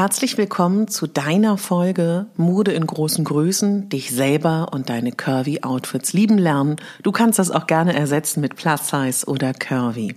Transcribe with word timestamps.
Herzlich 0.00 0.38
willkommen 0.38 0.88
zu 0.88 1.06
deiner 1.06 1.58
Folge 1.58 2.24
Mode 2.38 2.72
in 2.72 2.86
großen 2.86 3.22
Größen, 3.22 3.90
dich 3.90 4.12
selber 4.12 4.68
und 4.72 4.88
deine 4.88 5.12
Curvy 5.12 5.60
Outfits 5.60 6.14
lieben 6.14 6.38
lernen. 6.38 6.76
Du 7.02 7.12
kannst 7.12 7.38
das 7.38 7.50
auch 7.50 7.66
gerne 7.66 7.94
ersetzen 7.94 8.40
mit 8.40 8.56
Plus 8.56 8.88
Size 8.88 9.26
oder 9.26 9.52
Curvy. 9.52 10.14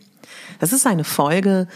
Das 0.61 0.71
ist 0.71 0.87
eine 0.87 1.03
Folge, 1.03 1.67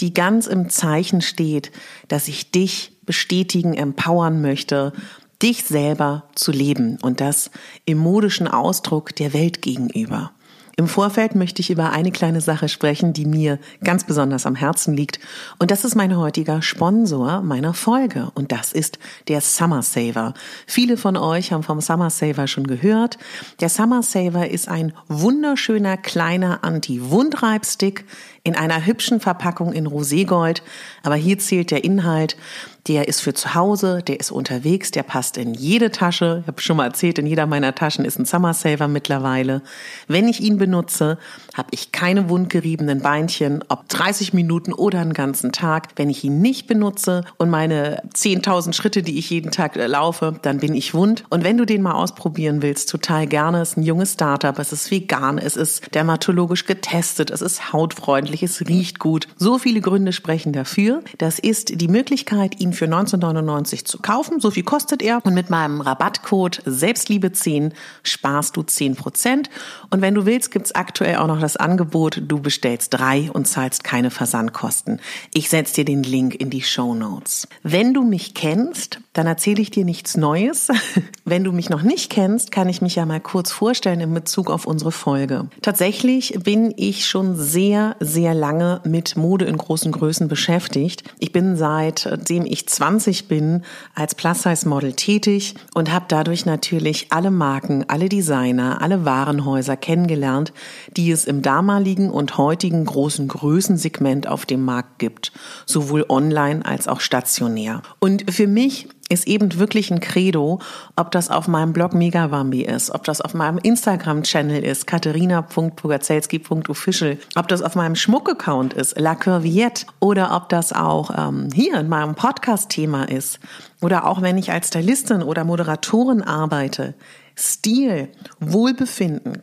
die 0.00 0.14
ganz 0.14 0.46
im 0.46 0.70
Zeichen 0.70 1.20
steht, 1.20 1.70
dass 2.08 2.28
ich 2.28 2.50
dich 2.50 2.96
bestätigen, 3.04 3.74
empowern 3.74 4.40
möchte, 4.40 4.94
dich 5.42 5.64
selber 5.64 6.30
zu 6.34 6.52
leben 6.52 6.96
und 7.02 7.20
das 7.20 7.50
im 7.84 7.98
modischen 7.98 8.48
Ausdruck 8.48 9.14
der 9.16 9.34
Welt 9.34 9.60
gegenüber. 9.60 10.32
Im 10.80 10.88
Vorfeld 10.88 11.34
möchte 11.34 11.60
ich 11.60 11.68
über 11.68 11.90
eine 11.90 12.10
kleine 12.10 12.40
Sache 12.40 12.66
sprechen, 12.70 13.12
die 13.12 13.26
mir 13.26 13.58
ganz 13.84 14.04
besonders 14.04 14.46
am 14.46 14.54
Herzen 14.54 14.96
liegt. 14.96 15.20
Und 15.58 15.70
das 15.70 15.84
ist 15.84 15.94
mein 15.94 16.16
heutiger 16.16 16.62
Sponsor 16.62 17.42
meiner 17.42 17.74
Folge. 17.74 18.30
Und 18.32 18.50
das 18.50 18.72
ist 18.72 18.98
der 19.28 19.42
Summer 19.42 19.82
Saver. 19.82 20.32
Viele 20.66 20.96
von 20.96 21.18
euch 21.18 21.52
haben 21.52 21.64
vom 21.64 21.82
Summer 21.82 22.08
Saver 22.08 22.46
schon 22.46 22.66
gehört. 22.66 23.18
Der 23.60 23.68
Summer 23.68 24.02
Saver 24.02 24.48
ist 24.48 24.68
ein 24.68 24.94
wunderschöner 25.06 25.98
kleiner 25.98 26.64
Anti-Wundreibstick 26.64 28.06
in 28.42 28.56
einer 28.56 28.86
hübschen 28.86 29.20
Verpackung 29.20 29.74
in 29.74 29.86
Roségold. 29.86 30.62
Aber 31.02 31.16
hier 31.16 31.38
zählt 31.38 31.72
der 31.72 31.84
Inhalt. 31.84 32.38
Der 32.86 33.08
ist 33.08 33.20
für 33.20 33.34
zu 33.34 33.54
Hause, 33.54 34.02
der 34.02 34.20
ist 34.20 34.30
unterwegs, 34.30 34.90
der 34.90 35.02
passt 35.02 35.36
in 35.36 35.54
jede 35.54 35.90
Tasche. 35.90 36.38
Ich 36.42 36.46
habe 36.46 36.60
schon 36.60 36.76
mal 36.76 36.86
erzählt, 36.86 37.18
in 37.18 37.26
jeder 37.26 37.46
meiner 37.46 37.74
Taschen 37.74 38.04
ist 38.04 38.18
ein 38.18 38.24
Summer 38.24 38.54
Saver 38.54 38.88
mittlerweile. 38.88 39.62
Wenn 40.08 40.28
ich 40.28 40.40
ihn 40.40 40.56
benutze, 40.56 41.18
habe 41.54 41.68
ich 41.72 41.92
keine 41.92 42.28
wundgeriebenen 42.28 43.00
Beinchen, 43.00 43.64
ob 43.68 43.88
30 43.88 44.32
Minuten 44.32 44.72
oder 44.72 45.00
einen 45.00 45.12
ganzen 45.12 45.52
Tag. 45.52 45.88
Wenn 45.96 46.10
ich 46.10 46.24
ihn 46.24 46.40
nicht 46.40 46.66
benutze 46.66 47.24
und 47.38 47.50
meine 47.50 48.02
10.000 48.14 48.72
Schritte, 48.72 49.02
die 49.02 49.18
ich 49.18 49.30
jeden 49.30 49.50
Tag 49.50 49.76
äh, 49.76 49.86
laufe, 49.86 50.38
dann 50.42 50.58
bin 50.58 50.74
ich 50.74 50.94
wund. 50.94 51.24
Und 51.28 51.44
wenn 51.44 51.58
du 51.58 51.64
den 51.64 51.82
mal 51.82 51.94
ausprobieren 51.94 52.62
willst, 52.62 52.90
total 52.90 53.26
gerne. 53.26 53.60
Es 53.60 53.70
ist 53.70 53.76
ein 53.78 53.82
junges 53.82 54.12
Startup, 54.14 54.58
es 54.58 54.72
ist 54.72 54.90
vegan, 54.90 55.38
es 55.38 55.56
ist 55.56 55.94
dermatologisch 55.94 56.66
getestet, 56.66 57.30
es 57.30 57.42
ist 57.42 57.72
hautfreundlich, 57.72 58.42
es 58.42 58.60
riecht 58.68 58.98
gut. 58.98 59.28
So 59.36 59.58
viele 59.58 59.80
Gründe 59.80 60.12
sprechen 60.12 60.52
dafür. 60.52 61.02
Das 61.18 61.38
ist 61.38 61.80
die 61.80 61.88
Möglichkeit, 61.88 62.60
ihn 62.60 62.72
für 62.72 62.86
1999 62.86 63.84
zu 63.84 63.98
kaufen. 63.98 64.40
So 64.40 64.50
viel 64.50 64.64
kostet 64.64 65.02
er. 65.02 65.24
Und 65.24 65.34
mit 65.34 65.50
meinem 65.50 65.80
Rabattcode 65.80 66.62
Selbstliebe10 66.66 67.72
sparst 68.02 68.56
du 68.56 68.62
10%. 68.62 69.46
Und 69.90 70.02
wenn 70.02 70.14
du 70.14 70.26
willst, 70.26 70.50
gibt's 70.50 70.72
aktuell 70.72 71.16
auch 71.16 71.26
noch 71.26 71.39
das 71.40 71.56
Angebot, 71.56 72.22
du 72.26 72.40
bestellst 72.40 72.94
drei 72.94 73.30
und 73.32 73.46
zahlst 73.46 73.84
keine 73.84 74.10
Versandkosten. 74.10 75.00
Ich 75.34 75.48
setze 75.48 75.74
dir 75.76 75.84
den 75.84 76.02
Link 76.02 76.34
in 76.34 76.50
die 76.50 76.62
Show 76.62 76.94
Notes. 76.94 77.48
Wenn 77.62 77.94
du 77.94 78.02
mich 78.02 78.34
kennst, 78.34 79.00
dann 79.12 79.26
erzähle 79.26 79.60
ich 79.60 79.72
dir 79.72 79.84
nichts 79.84 80.16
Neues. 80.16 80.68
Wenn 81.24 81.42
du 81.42 81.50
mich 81.52 81.68
noch 81.68 81.82
nicht 81.82 82.10
kennst, 82.10 82.52
kann 82.52 82.68
ich 82.68 82.80
mich 82.80 82.94
ja 82.94 83.06
mal 83.06 83.20
kurz 83.20 83.50
vorstellen 83.50 84.00
in 84.00 84.14
Bezug 84.14 84.50
auf 84.50 84.66
unsere 84.66 84.92
Folge. 84.92 85.48
Tatsächlich 85.62 86.38
bin 86.44 86.72
ich 86.76 87.06
schon 87.06 87.36
sehr, 87.36 87.96
sehr 87.98 88.34
lange 88.34 88.80
mit 88.84 89.16
Mode 89.16 89.46
in 89.46 89.56
großen 89.56 89.90
Größen 89.90 90.28
beschäftigt. 90.28 91.02
Ich 91.18 91.32
bin 91.32 91.56
seitdem 91.56 92.46
ich 92.46 92.68
20 92.68 93.26
bin 93.26 93.62
als 93.94 94.14
Plus-Size-Model 94.14 94.92
tätig 94.92 95.56
und 95.74 95.92
habe 95.92 96.06
dadurch 96.08 96.46
natürlich 96.46 97.08
alle 97.10 97.32
Marken, 97.32 97.84
alle 97.88 98.08
Designer, 98.08 98.80
alle 98.80 99.04
Warenhäuser 99.04 99.76
kennengelernt, 99.76 100.52
die 100.96 101.10
es 101.10 101.24
im 101.24 101.42
damaligen 101.42 102.10
und 102.10 102.38
heutigen 102.38 102.84
großen 102.84 103.26
Größensegment 103.26 104.28
auf 104.28 104.46
dem 104.46 104.64
Markt 104.64 105.00
gibt, 105.00 105.32
sowohl 105.66 106.06
online 106.08 106.64
als 106.64 106.86
auch 106.86 107.00
stationär. 107.00 107.82
Und 107.98 108.30
für 108.30 108.46
mich 108.46 108.88
ist 109.10 109.26
eben 109.26 109.58
wirklich 109.58 109.90
ein 109.90 110.00
Credo, 110.00 110.60
ob 110.96 111.10
das 111.10 111.28
auf 111.28 111.48
meinem 111.48 111.74
Blog 111.74 111.92
Megabambi 111.92 112.62
ist, 112.62 112.90
ob 112.90 113.04
das 113.04 113.20
auf 113.20 113.34
meinem 113.34 113.58
Instagram-Channel 113.58 114.64
ist, 114.64 114.86
katharina.pogacelski.official, 114.86 117.18
ob 117.36 117.48
das 117.48 117.60
auf 117.60 117.74
meinem 117.74 117.96
Schmuck-Account 117.96 118.72
ist, 118.72 118.98
La 118.98 119.14
Curviette, 119.14 119.84
oder 119.98 120.34
ob 120.34 120.48
das 120.48 120.72
auch 120.72 121.10
ähm, 121.16 121.50
hier 121.52 121.78
in 121.78 121.88
meinem 121.88 122.14
Podcast-Thema 122.14 123.04
ist, 123.04 123.40
oder 123.82 124.06
auch 124.06 124.22
wenn 124.22 124.38
ich 124.38 124.50
als 124.52 124.68
Stylistin 124.68 125.22
oder 125.22 125.44
Moderatorin 125.44 126.22
arbeite. 126.22 126.94
Stil, 127.36 128.08
Wohlbefinden, 128.38 129.42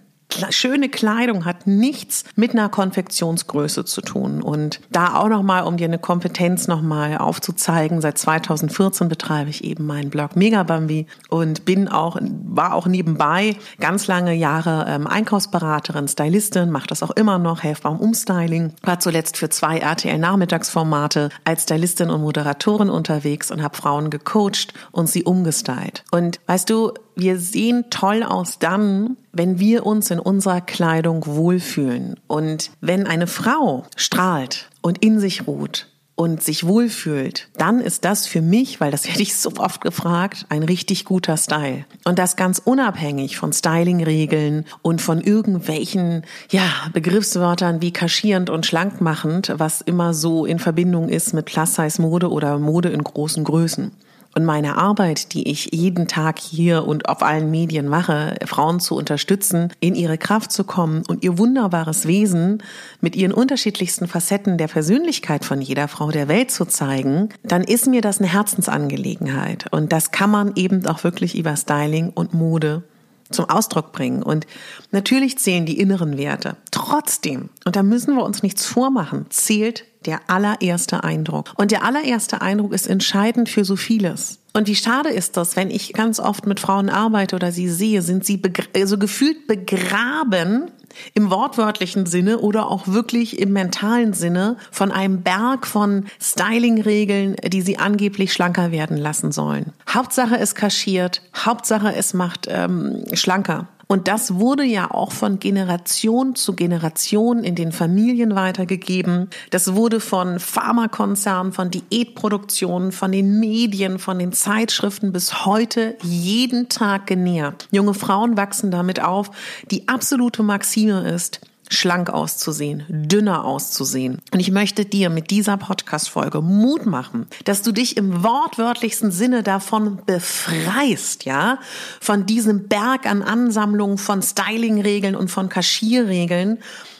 schöne 0.50 0.90
Kleidung 0.90 1.46
hat 1.46 1.68
nichts 1.68 2.24
mit 2.36 2.52
einer 2.52 2.70
Konfektionsgröße 2.70 3.86
zu 3.86 4.02
tun. 4.02 4.42
Und 4.42 4.82
da 4.92 5.16
auch 5.16 5.30
nochmal, 5.30 5.64
um 5.64 5.78
dir 5.78 5.86
eine 5.86 6.00
Kompetenz 6.00 6.68
nochmal 6.68 7.18
aufzuzeigen, 7.18 8.02
seit 8.02 8.18
2014 8.18 9.08
betreibe 9.10 9.50
ich 9.50 9.64
eben 9.64 9.86
meinen 9.86 10.10
Blog 10.10 10.36
Megabambi 10.36 11.08
und 11.30 11.66
bin 11.66 11.88
auch, 11.88 12.18
war 12.22 12.74
auch 12.74 12.88
nebenbei 12.88 13.56
ganz 13.80 14.08
lange 14.08 14.34
Jahre 14.34 14.86
ähm, 14.88 15.08
Einkaufsberaterin, 15.08 16.08
Stylistin, 16.08 16.72
mache 16.72 16.88
das 16.88 17.04
auch 17.04 17.12
immer 17.12 17.38
noch, 17.38 17.64
helfe 17.64 17.84
beim 17.84 17.98
Umstyling, 17.98 18.74
war 18.84 19.00
zuletzt 19.00 19.38
für 19.38 19.50
zwei 19.50 19.80
RTL-Nachmittagsformate 19.80 21.30
als 21.44 21.64
Stylistin 21.64 22.10
und 22.10 22.22
Moderatorin 22.22 22.90
unterwegs 22.90 23.52
und 23.52 23.62
habe 23.62 23.78
Frauen 23.78 24.10
gecoacht 24.10 24.74
und 24.92 25.08
sie 25.10 25.24
umgestylt. 25.24 26.04
Und 26.12 26.40
weißt 26.48 26.70
du, 26.70 26.94
wir 27.18 27.40
sehen 27.40 27.86
toll 27.90 28.24
aus 28.24 28.60
dann, 28.60 29.18
wenn 29.32 29.60
wir 29.60 29.86
uns 29.86 30.12
in 30.12 30.20
unserer 30.20 30.62
Kleidung 30.62 31.26
wohlfühlen. 31.26 32.20
Und 32.28 32.72
wenn 32.80 33.08
eine 33.08 33.28
Frau 33.28 33.86
strahlt 33.96 34.70
und 34.82 35.04
in 35.04 35.20
sich 35.20 35.48
ruht 35.48 35.88
und 36.16 36.42
sich 36.42 36.66
wohlfühlt, 36.66 37.50
dann 37.58 37.80
ist 37.80 38.04
das 38.06 38.26
für 38.28 38.42
mich, 38.42 38.80
weil 38.80 38.92
das 38.92 39.08
hätte 39.10 39.22
ich 39.22 39.36
so 39.36 39.52
oft 39.58 39.82
gefragt, 39.82 40.46
ein 40.50 40.64
richtig 40.64 41.06
guter 41.06 41.38
Style. 41.38 41.86
Und 42.06 42.20
das 42.20 42.36
ganz 42.36 42.62
unabhängig 42.64 43.38
von 43.38 43.52
Stylingregeln 43.52 44.66
und 44.82 45.02
von 45.02 45.20
irgendwelchen, 45.20 46.24
ja, 46.52 46.70
Begriffswörtern 46.94 47.82
wie 47.82 47.94
kaschierend 47.94 48.50
und 48.50 48.66
schlankmachend, 48.66 49.54
was 49.58 49.82
immer 49.82 50.14
so 50.14 50.46
in 50.46 50.60
Verbindung 50.60 51.10
ist 51.10 51.34
mit 51.34 51.46
Plus-Size-Mode 51.46 52.32
oder 52.32 52.60
Mode 52.60 52.90
in 52.90 53.04
großen 53.04 53.44
Größen 53.44 53.92
und 54.38 54.46
meine 54.46 54.78
Arbeit, 54.78 55.34
die 55.34 55.50
ich 55.50 55.74
jeden 55.74 56.08
Tag 56.08 56.38
hier 56.38 56.86
und 56.86 57.10
auf 57.10 57.24
allen 57.24 57.50
Medien 57.50 57.88
mache, 57.88 58.36
Frauen 58.46 58.80
zu 58.80 58.96
unterstützen, 58.96 59.74
in 59.80 59.96
ihre 59.96 60.20
Kraft 60.20 60.52
zu 60.52 60.64
kommen 60.64 61.02
und 61.08 61.24
ihr 61.24 61.40
wunderbares 61.40 62.06
Wesen 62.06 62.62
mit 63.02 63.16
ihren 63.16 63.32
unterschiedlichsten 63.34 64.08
Facetten 64.08 64.60
der 64.60 64.68
Persönlichkeit 64.68 65.44
von 65.44 65.60
jeder 65.60 65.88
Frau 65.88 66.12
der 66.12 66.28
Welt 66.28 66.52
zu 66.52 66.66
zeigen, 66.66 67.30
dann 67.42 67.64
ist 67.64 67.88
mir 67.88 68.02
das 68.02 68.20
eine 68.20 68.32
Herzensangelegenheit. 68.32 69.66
Und 69.72 69.92
das 69.92 70.12
kann 70.12 70.30
man 70.30 70.52
eben 70.54 70.86
auch 70.86 71.04
wirklich 71.04 71.36
über 71.36 71.56
Styling 71.56 72.12
und 72.14 72.36
Mode 72.36 72.84
zum 73.30 73.50
Ausdruck 73.50 73.92
bringen. 73.92 74.24
Und 74.24 74.48
natürlich 74.92 75.38
zählen 75.38 75.66
die 75.66 75.80
inneren 75.80 76.18
Werte. 76.18 76.56
Trotzdem, 76.72 77.50
und 77.66 77.76
da 77.76 77.84
müssen 77.84 78.16
wir 78.16 78.24
uns 78.24 78.44
nichts 78.44 78.66
vormachen, 78.66 79.26
zählt 79.30 79.86
der 80.06 80.22
allererste 80.28 81.04
Eindruck. 81.04 81.54
Und 81.58 81.72
der 81.72 81.84
allererste 81.84 82.42
Eindruck 82.42 82.74
ist 82.74 82.88
entscheidend 82.88 83.50
für 83.50 83.66
so 83.66 83.76
vieles. 83.76 84.40
Und 84.54 84.68
wie 84.68 84.76
schade 84.76 85.10
ist 85.10 85.38
das, 85.38 85.56
wenn 85.56 85.70
ich 85.70 85.94
ganz 85.94 86.20
oft 86.20 86.48
mit 86.48 86.60
Frauen 86.60 86.90
arbeite 86.90 87.36
oder 87.36 87.52
sie 87.52 87.70
sehe, 87.70 88.02
sind 88.02 88.26
sie 88.26 88.42
also 88.76 88.98
gefühlt 88.98 89.48
begraben 89.48 90.72
im 91.14 91.30
wortwörtlichen 91.30 92.06
Sinne 92.06 92.40
oder 92.40 92.70
auch 92.70 92.88
wirklich 92.88 93.40
im 93.40 93.54
mentalen 93.54 94.14
Sinne 94.14 94.58
von 94.72 94.92
einem 94.92 95.22
Berg 95.22 95.68
von 95.68 96.06
Styling-Regeln, 96.22 97.36
die 97.48 97.62
sie 97.62 97.78
angeblich 97.78 98.34
schlanker 98.34 98.72
werden 98.72 98.98
lassen 98.98 99.32
sollen. 99.32 99.74
Hauptsache 99.90 100.38
es 100.38 100.56
kaschiert, 100.56 101.22
Hauptsache 101.36 101.94
es 101.96 102.14
macht 102.14 102.48
ähm, 102.50 103.04
schlanker. 103.14 103.68
Und 103.88 104.10
das 104.10 104.36
wurde 104.36 104.64
ja 104.64 104.92
auch 104.92 105.14
von 105.14 105.40
Generation 105.40 106.36
zu 106.36 106.54
Generation 106.54 107.44
in 107.44 107.56
den 107.56 107.72
Familien 107.72 108.36
weitergegeben. 108.36 109.30
Das 109.50 109.76
wurde 109.76 110.02
von 110.02 110.40
Pharmakonzernen, 110.40 111.54
von 111.54 111.72
Diätproduktionen, 111.72 112.92
von 112.92 113.12
den 113.14 113.40
Medien, 113.40 113.98
von 113.98 114.20
den 114.20 114.34
Zeitschriften 114.34 115.14
bis 115.14 115.46
heute 115.46 115.96
jeden 116.04 116.68
Tag 116.68 117.08
genährt. 117.08 117.70
Junge 117.72 117.94
Frauen 117.94 118.36
wachsen 118.36 118.72
damit 118.72 119.02
auf. 119.02 119.32
Die 119.72 119.88
absolute 119.88 120.44
Maxime 120.44 121.10
ist, 121.10 121.40
schlank 121.70 122.10
auszusehen, 122.10 122.86
dünner 122.90 123.46
auszusehen. 123.46 124.20
Und 124.34 124.40
ich 124.40 124.52
möchte 124.52 124.86
dir 124.86 125.10
mit 125.10 125.32
dieser 125.32 125.58
Podcast-Folge 125.58 126.42
Mut 126.42 126.86
machen, 126.86 127.28
dass 127.46 127.62
du 127.62 127.72
dich 127.72 127.98
im 127.98 128.24
wortwörtlichsten 128.24 129.12
Sinne 129.12 129.44
davon 129.44 130.00
befreist, 130.06 131.26
ja, 131.26 131.60
von 132.00 132.26
diesem 132.26 132.68
Berg 132.68 133.06
an 133.06 133.22
Ansammlungen 133.22 133.98
von 133.98 134.22
Styling-Regeln 134.22 135.16
und 135.16 135.30
von 135.30 135.50
Kaschierregeln, 135.50 136.60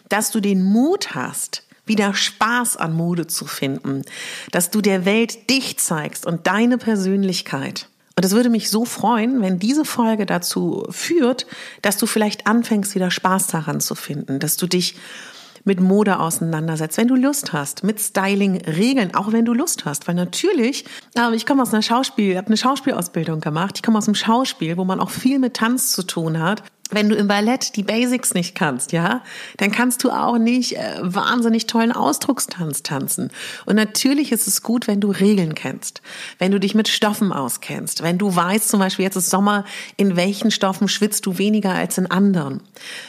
dass 0.10 0.32
du 0.32 0.40
den 0.40 0.64
Mut 0.64 1.16
hast, 1.16 1.64
wieder 1.86 2.14
Spaß 2.14 2.78
an 2.78 2.94
Mode 2.94 3.28
zu 3.28 3.46
finden, 3.46 4.04
dass 4.52 4.70
du 4.72 4.82
der 4.82 5.06
Welt 5.06 5.50
dich 5.50 5.78
zeigst 5.80 6.26
und 6.26 6.48
deine 6.48 6.78
Persönlichkeit. 6.78 7.88
Und 8.18 8.26
es 8.26 8.32
würde 8.34 8.50
mich 8.50 8.72
so 8.72 8.84
freuen, 8.84 9.42
wenn 9.42 9.60
diese 9.60 9.86
Folge 9.86 10.26
dazu 10.26 10.88
führt, 10.90 11.46
dass 11.84 11.98
du 11.98 12.08
vielleicht 12.08 12.48
anfängst, 12.48 12.96
wieder 12.96 13.12
Spaß 13.12 13.46
daran 13.48 13.80
zu 13.80 13.94
finden, 13.94 14.40
dass 14.40 14.58
du 14.58 14.66
dich 14.66 14.96
mit 15.66 15.82
Mode 15.82 16.20
auseinandersetzt, 16.20 16.98
wenn 16.98 17.10
du 17.10 17.16
Lust 17.16 17.54
hast, 17.54 17.84
mit 17.84 18.00
Styling-Regeln, 18.00 19.14
auch 19.14 19.34
wenn 19.34 19.46
du 19.46 19.54
Lust 19.54 19.86
hast. 19.86 20.08
Weil 20.08 20.16
natürlich, 20.16 20.86
aber 21.16 21.36
ich 21.36 21.46
komme 21.46 21.62
aus 21.62 21.74
einer 21.74 21.84
Schauspiel, 21.84 22.38
habe 22.38 22.48
eine 22.48 22.58
Schauspielausbildung 22.58 23.40
gemacht. 23.40 23.74
Ich 23.76 23.84
komme 23.84 24.00
aus 24.00 24.06
dem 24.06 24.16
Schauspiel, 24.16 24.78
wo 24.78 24.86
man 24.86 25.00
auch 25.00 25.12
viel 25.12 25.38
mit 25.38 25.56
Tanz 25.56 25.92
zu 25.92 26.02
tun 26.02 26.40
hat 26.40 26.64
wenn 26.92 27.10
du 27.10 27.16
im 27.16 27.28
Ballett 27.28 27.76
die 27.76 27.84
Basics 27.84 28.34
nicht 28.34 28.56
kannst, 28.56 28.92
ja, 28.92 29.22
dann 29.58 29.72
kannst 29.72 30.04
du 30.04 30.12
auch 30.12 30.38
nicht 30.38 30.78
äh, 30.78 30.96
wahnsinnig 31.02 31.68
tollen 31.68 31.92
Ausdruckstanz 31.92 32.84
tanzen. 32.84 33.32
Und 33.66 33.76
natürlich 33.76 34.32
ist 34.32 34.48
es 34.48 34.62
gut, 34.62 34.88
wenn 34.88 35.02
du 35.02 35.12
Regeln 35.12 35.56
kennst, 35.56 36.02
wenn 36.40 36.52
du 36.52 36.60
dich 36.60 36.76
mit 36.76 36.88
Stoffen 36.88 37.32
auskennst, 37.32 38.04
wenn 38.04 38.18
du 38.18 38.36
weißt, 38.36 38.70
zum 38.70 38.80
Beispiel 38.80 39.04
jetzt 39.04 39.16
ist 39.16 39.30
Sommer, 39.30 39.66
in 39.98 40.16
welchen 40.16 40.52
Stoffen 40.52 40.88
schwitzt 40.88 41.26
du 41.26 41.38
weniger 41.38 41.74
als 41.74 41.98
in 41.98 42.10
anderen, 42.10 42.62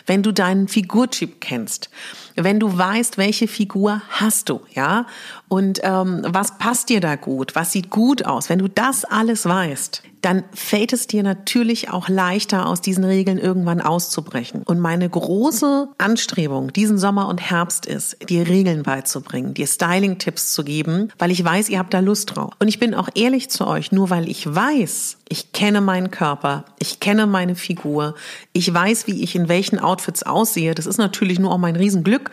wenn 0.06 0.22
du 0.22 0.32
deinen 0.32 0.68
Figurtyp 0.68 1.40
kennst, 1.40 1.90
wenn 2.34 2.60
du 2.60 2.76
weißt, 2.76 3.18
welche 3.18 3.48
Figur 3.48 4.02
hast 4.08 4.48
du, 4.48 4.60
ja, 4.72 5.06
und 5.48 5.80
ähm, 5.82 6.22
was 6.26 6.58
passt 6.58 6.88
dir 6.88 7.00
da 7.00 7.16
gut, 7.16 7.54
was 7.54 7.72
sieht 7.72 7.90
gut 7.90 8.24
aus, 8.24 8.48
wenn 8.48 8.58
du 8.58 8.68
das 8.68 9.04
alles 9.04 9.46
weißt, 9.46 10.02
dann 10.22 10.44
fällt 10.52 10.92
es 10.92 11.06
dir 11.06 11.22
natürlich 11.22 11.90
auch 11.90 12.08
leichter, 12.08 12.66
aus 12.66 12.80
diesen 12.80 13.04
Regeln 13.04 13.38
irgendwann 13.38 13.80
auszubrechen. 13.80 14.62
Und 14.64 14.80
meine 14.80 15.08
große 15.08 15.88
Anstrebung 15.98 16.72
diesen 16.72 16.98
Sommer 16.98 17.28
und 17.28 17.40
Herbst 17.40 17.86
ist, 17.86 18.16
dir 18.28 18.48
Regeln 18.48 18.82
beizubringen, 18.82 19.54
dir 19.54 19.66
Styling-Tipps 19.66 20.52
zu 20.52 20.64
geben, 20.64 21.08
weil 21.18 21.30
ich 21.30 21.44
weiß, 21.44 21.68
ihr 21.68 21.78
habt 21.78 21.94
da 21.94 22.00
Lust 22.00 22.34
drauf. 22.34 22.52
Und 22.58 22.68
ich 22.68 22.78
bin 22.78 22.94
auch 22.94 23.08
ehrlich 23.14 23.50
zu 23.50 23.66
euch, 23.66 23.92
nur 23.92 24.10
weil 24.10 24.28
ich 24.28 24.52
weiß, 24.52 25.17
ich 25.28 25.52
kenne 25.52 25.80
meinen 25.80 26.10
Körper, 26.10 26.64
ich 26.78 27.00
kenne 27.00 27.26
meine 27.26 27.54
Figur, 27.54 28.14
ich 28.52 28.72
weiß, 28.72 29.06
wie 29.06 29.22
ich 29.22 29.34
in 29.34 29.48
welchen 29.48 29.78
Outfits 29.78 30.22
aussehe. 30.22 30.74
Das 30.74 30.86
ist 30.86 30.98
natürlich 30.98 31.38
nur 31.38 31.52
auch 31.52 31.58
mein 31.58 31.76
Riesenglück, 31.76 32.30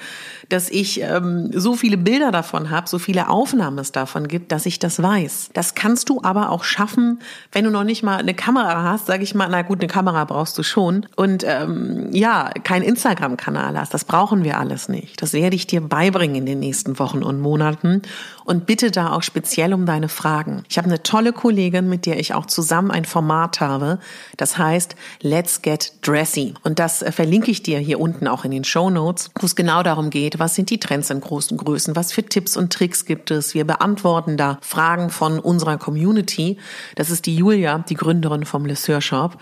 dass 0.50 0.70
ich 0.70 1.02
ähm, 1.02 1.52
so 1.54 1.76
viele 1.76 1.98
Bilder 1.98 2.32
davon 2.32 2.70
habe, 2.70 2.88
so 2.88 3.00
viele 3.00 3.30
Aufnahmen 3.30 3.80
es 3.80 3.92
davon 3.92 4.28
gibt, 4.28 4.52
dass 4.52 4.66
ich 4.66 4.80
das 4.80 5.02
weiß. 5.02 5.50
Das 5.54 5.76
kannst 5.76 6.10
du 6.10 6.22
aber 6.24 6.52
auch 6.52 6.64
schaffen, 6.64 7.20
wenn 7.52 7.66
du 7.66 7.72
noch 7.72 7.84
nicht 7.84 8.04
mal 8.04 8.18
eine 8.18 8.34
Kamera 8.34 8.84
hast, 8.84 9.08
sage 9.08 9.24
ich 9.24 9.36
mal, 9.36 9.48
na 9.50 9.62
gut, 9.62 9.82
eine 9.82 9.88
Kamera 9.88 10.24
brauchst 10.26 10.58
du 10.58 10.64
schon 10.64 11.06
und 11.16 11.44
ähm, 11.46 12.10
ja, 12.12 12.52
kein 12.64 12.82
Instagram-Kanal 12.82 13.78
hast. 13.78 13.94
Das 13.94 14.06
brauchen 14.06 14.44
wir 14.44 14.60
alles 14.60 14.88
nicht. 14.88 15.22
Das 15.22 15.34
werde 15.34 15.56
ich 15.56 15.68
dir 15.68 15.82
beibringen 15.82 16.36
in 16.36 16.46
den 16.46 16.60
nächsten 16.60 16.98
Wochen 17.00 17.24
und 17.24 17.42
Monaten 17.42 18.04
und 18.46 18.66
bitte 18.66 18.92
da 18.92 19.12
auch 19.12 19.24
speziell 19.24 19.74
um 19.74 19.86
deine 19.86 20.10
Fragen. 20.10 20.64
Ich 20.70 20.78
habe 20.78 20.88
eine 20.88 21.04
tolle 21.04 21.34
Kollegin, 21.34 21.90
mit 21.90 22.06
der 22.06 22.20
ich 22.20 22.34
auch 22.34 22.46
zusammen 22.46 22.85
ein 22.92 23.06
Format 23.06 23.60
habe. 23.62 24.00
Das 24.38 24.58
heißt 24.58 24.96
Let's 25.22 25.62
Get 25.62 25.94
Dressy. 26.02 26.54
Und 26.64 26.80
das 26.80 27.02
äh, 27.02 27.12
verlinke 27.12 27.52
ich 27.52 27.64
dir 27.64 27.80
hier 27.80 28.00
unten 28.00 28.28
auch 28.28 28.46
in 28.46 28.52
den 28.52 28.64
Show 28.64 28.90
Notes, 28.90 29.32
wo 29.40 29.46
es 29.46 29.56
genau 29.56 29.84
darum 29.84 30.10
geht, 30.10 30.40
was 30.40 30.56
sind 30.56 30.70
die 30.70 30.80
Trends 30.80 31.10
in 31.10 31.22
großen 31.22 31.58
Größen, 31.58 31.96
was 31.96 32.12
für 32.12 32.24
Tipps 32.24 32.58
und 32.58 32.72
Tricks 32.72 33.06
gibt 33.06 33.32
es. 33.32 33.54
Wir 33.54 33.66
beantworten 33.66 34.38
da 34.38 34.58
Fragen 34.62 35.10
von 35.10 35.40
unserer 35.40 35.78
Community. 35.78 36.58
Das 36.96 37.10
ist 37.10 37.26
die 37.26 37.36
Julia, 37.36 37.80
die 37.80 37.96
Gründerin 37.96 38.46
vom 38.46 38.66
Le 38.66 38.74
Sœur 38.74 39.02
Shop. 39.02 39.38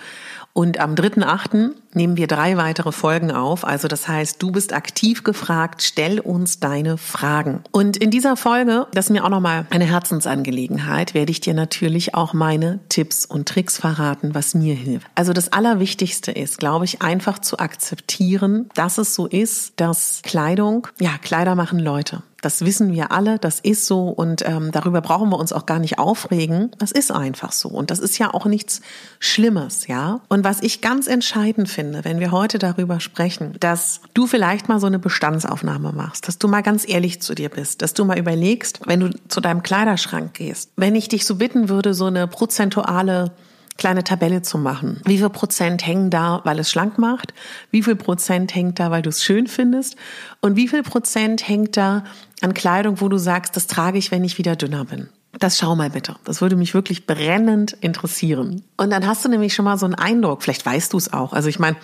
Und 0.56 0.80
am 0.80 0.94
3.8. 0.94 1.72
nehmen 1.94 2.16
wir 2.16 2.28
drei 2.28 2.58
weitere 2.58 2.92
Folgen 2.92 3.32
auf. 3.32 3.66
Also 3.66 3.88
das 3.88 4.08
heißt, 4.08 4.42
du 4.42 4.52
bist 4.52 4.72
aktiv 4.72 5.24
gefragt, 5.24 5.82
stell 5.82 6.20
uns 6.20 6.60
deine 6.60 7.00
Fragen. 7.00 7.64
Und 7.72 7.98
in 7.98 8.12
dieser 8.12 8.38
Folge, 8.38 8.86
das 8.94 9.06
ist 9.06 9.12
mir 9.12 9.26
auch 9.26 9.30
nochmal 9.30 9.66
eine 9.72 9.86
Herzensangelegenheit, 9.86 11.16
werde 11.16 11.32
ich 11.32 11.42
dir 11.42 11.56
natürlich 11.56 12.14
auch 12.14 12.34
meine 12.34 12.80
Tipps 12.88 13.26
und 13.26 13.48
Tricks 13.48 13.78
verraten, 13.78 14.36
was 14.36 14.54
mir 14.54 14.76
hilft. 14.76 15.08
Also 15.16 15.34
das 15.34 15.52
Allerwichtigste 15.52 16.32
ist, 16.32 16.60
glaube 16.60 16.86
ich, 16.86 17.02
einfach 17.02 17.40
zu 17.40 17.58
akzeptieren, 17.58 18.70
dass 18.76 19.00
es 19.00 19.16
so 19.16 19.26
ist, 19.26 19.74
dass 19.78 20.22
Kleidung, 20.22 20.88
ja, 21.00 21.18
Kleider 21.20 21.56
machen 21.56 21.80
Leute. 21.80 22.22
Das 22.44 22.66
wissen 22.66 22.92
wir 22.92 23.12
alle, 23.14 23.40
das 23.40 23.62
ist 23.62 23.86
so 23.86 24.10
und 24.10 24.46
ähm, 24.46 24.72
darüber 24.72 25.00
brauchen 25.00 25.30
wir 25.30 25.40
uns 25.40 25.54
auch 25.54 25.66
gar 25.66 25.80
nicht 25.80 25.98
aufregen. 25.98 26.72
Das 26.78 26.92
ist 26.92 27.10
einfach 27.10 27.54
so 27.54 27.70
und 27.70 27.90
das 27.90 28.00
ist 28.00 28.18
ja 28.18 28.34
auch 28.34 28.46
nichts 28.46 28.82
Schlimmes, 29.20 29.88
ja. 29.88 30.20
Und 30.28 30.44
was 30.44 30.62
ich 30.62 30.82
ganz 30.82 31.08
entscheidend 31.08 31.70
finde, 31.70 32.04
wenn 32.04 32.20
wir 32.20 32.32
heute 32.32 32.60
darüber 32.60 33.00
sprechen, 33.00 33.56
dass 33.62 34.02
du 34.14 34.28
vielleicht 34.28 34.68
mal 34.68 34.82
so 34.82 34.88
eine 34.88 35.00
Bestandsaufnahme 35.00 35.94
machst, 35.94 36.28
dass 36.28 36.38
du 36.38 36.50
mal 36.50 36.62
ganz 36.62 36.88
ehrlich 36.88 37.22
zu 37.22 37.34
dir 37.34 37.48
bist, 37.48 37.82
dass 37.82 37.94
du 37.94 38.04
mal 38.04 38.20
überlegst, 38.20 38.82
wenn 38.86 39.00
du 39.00 39.10
zu 39.30 39.40
deinem 39.40 39.64
Kleiderschrank 39.64 40.34
gehst, 40.34 40.72
wenn 40.76 40.96
ich 40.96 41.08
dich 41.08 41.26
so 41.26 41.36
bitten 41.36 41.70
würde, 41.70 41.94
so 41.94 42.08
eine 42.08 42.28
prozentuale 42.28 43.32
kleine 43.78 44.04
Tabelle 44.04 44.42
zu 44.42 44.58
machen. 44.58 45.02
Wie 45.06 45.18
viel 45.18 45.30
Prozent 45.30 45.86
hängen 45.86 46.10
da, 46.10 46.42
weil 46.44 46.60
es 46.60 46.70
schlank 46.70 46.98
macht? 46.98 47.34
Wie 47.72 47.84
viel 47.84 47.96
Prozent 47.96 48.54
hängt 48.54 48.80
da, 48.80 48.92
weil 48.92 49.02
du 49.02 49.10
es 49.10 49.24
schön 49.24 49.48
findest? 49.48 49.96
Und 50.42 50.56
wie 50.56 50.68
viel 50.68 50.84
Prozent 50.84 51.48
hängt 51.48 51.78
da 51.78 52.04
an 52.42 52.54
Kleidung, 52.54 53.02
wo 53.02 53.10
du 53.10 53.18
sagst, 53.18 53.56
das 53.56 53.68
trage 53.68 53.98
ich, 53.98 54.12
wenn 54.12 54.24
ich 54.24 54.38
wieder 54.38 54.56
dünner 54.56 54.86
bin? 54.86 55.10
Das 55.40 55.58
schau 55.58 55.76
mal 55.76 55.90
bitte. 55.90 56.16
Das 56.26 56.42
würde 56.42 56.56
mich 56.56 56.74
wirklich 56.74 57.08
brennend 57.08 57.74
interessieren. 57.82 58.64
Und 58.78 58.92
dann 58.92 59.08
hast 59.08 59.26
du 59.26 59.30
nämlich 59.30 59.56
schon 59.56 59.66
mal 59.66 59.78
so 59.78 59.86
einen 59.86 59.96
Eindruck. 59.96 60.44
Vielleicht 60.44 60.66
weißt 60.66 60.94
du 60.94 60.98
es 60.98 61.12
auch. 61.12 61.34
Also 61.34 61.50
ich 61.50 61.58
meine, 61.58 61.76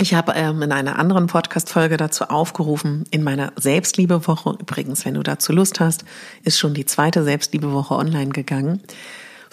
ich 0.00 0.14
habe 0.14 0.32
ähm, 0.34 0.62
in 0.62 0.72
einer 0.72 0.98
anderen 0.98 1.26
Podcast-Folge 1.26 1.98
dazu 1.98 2.24
aufgerufen, 2.24 3.04
in 3.10 3.22
meiner 3.22 3.52
Selbstliebewoche, 3.56 4.56
übrigens, 4.58 5.04
wenn 5.04 5.14
du 5.14 5.22
dazu 5.22 5.52
Lust 5.52 5.80
hast, 5.80 6.04
ist 6.42 6.58
schon 6.58 6.74
die 6.74 6.86
zweite 6.86 7.22
Selbstliebewoche 7.22 7.94
online 7.94 8.30
gegangen 8.30 8.80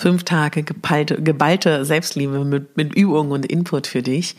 fünf 0.02 0.24
Tage 0.24 0.64
geballte, 0.64 1.22
geballte 1.22 1.86
Selbstliebe 1.86 2.44
mit, 2.44 2.76
mit 2.76 2.96
Übungen 2.96 3.32
und 3.32 3.46
Input 3.46 3.88
für 3.88 4.02
dich. 4.02 4.36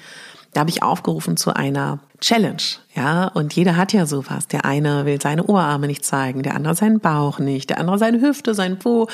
Da 0.52 0.61
habe 0.61 0.71
ich 0.71 0.83
aufgerufen 0.83 1.38
zu 1.38 1.54
einer 1.54 2.00
Challenge, 2.21 2.62
ja, 2.95 3.28
und 3.28 3.54
jeder 3.54 3.76
hat 3.76 3.92
ja 3.95 4.04
sowas. 4.04 4.49
Der 4.49 4.66
eine 4.66 5.07
will 5.07 5.21
seine 5.21 5.45
Oberarme 5.45 5.87
nicht 5.87 6.04
zeigen, 6.04 6.42
der 6.42 6.54
andere 6.54 6.75
seinen 6.75 7.00
Bauch 7.00 7.38
nicht, 7.38 7.71
der 7.71 7.78
andere 7.78 7.99
seine 7.99 8.21
Hüfte, 8.21 8.54
sein 8.54 8.78
Po 8.78 9.09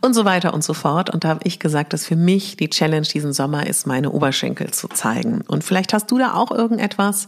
und 0.00 0.14
so 0.14 0.24
weiter 0.24 0.54
und 0.54 0.62
so 0.62 0.74
fort. 0.74 1.10
Und 1.10 1.24
da 1.24 1.28
habe 1.28 1.40
ich 1.44 1.58
gesagt, 1.58 1.92
dass 1.92 2.06
für 2.06 2.14
mich 2.14 2.56
die 2.56 2.70
Challenge 2.70 3.06
diesen 3.06 3.32
Sommer 3.32 3.66
ist, 3.66 3.86
meine 3.86 4.12
Oberschenkel 4.12 4.70
zu 4.70 4.88
zeigen. 4.88 5.40
Und 5.48 5.64
vielleicht 5.64 5.92
hast 5.92 6.10
du 6.10 6.18
da 6.18 6.34
auch 6.34 6.52
irgendetwas, 6.52 7.26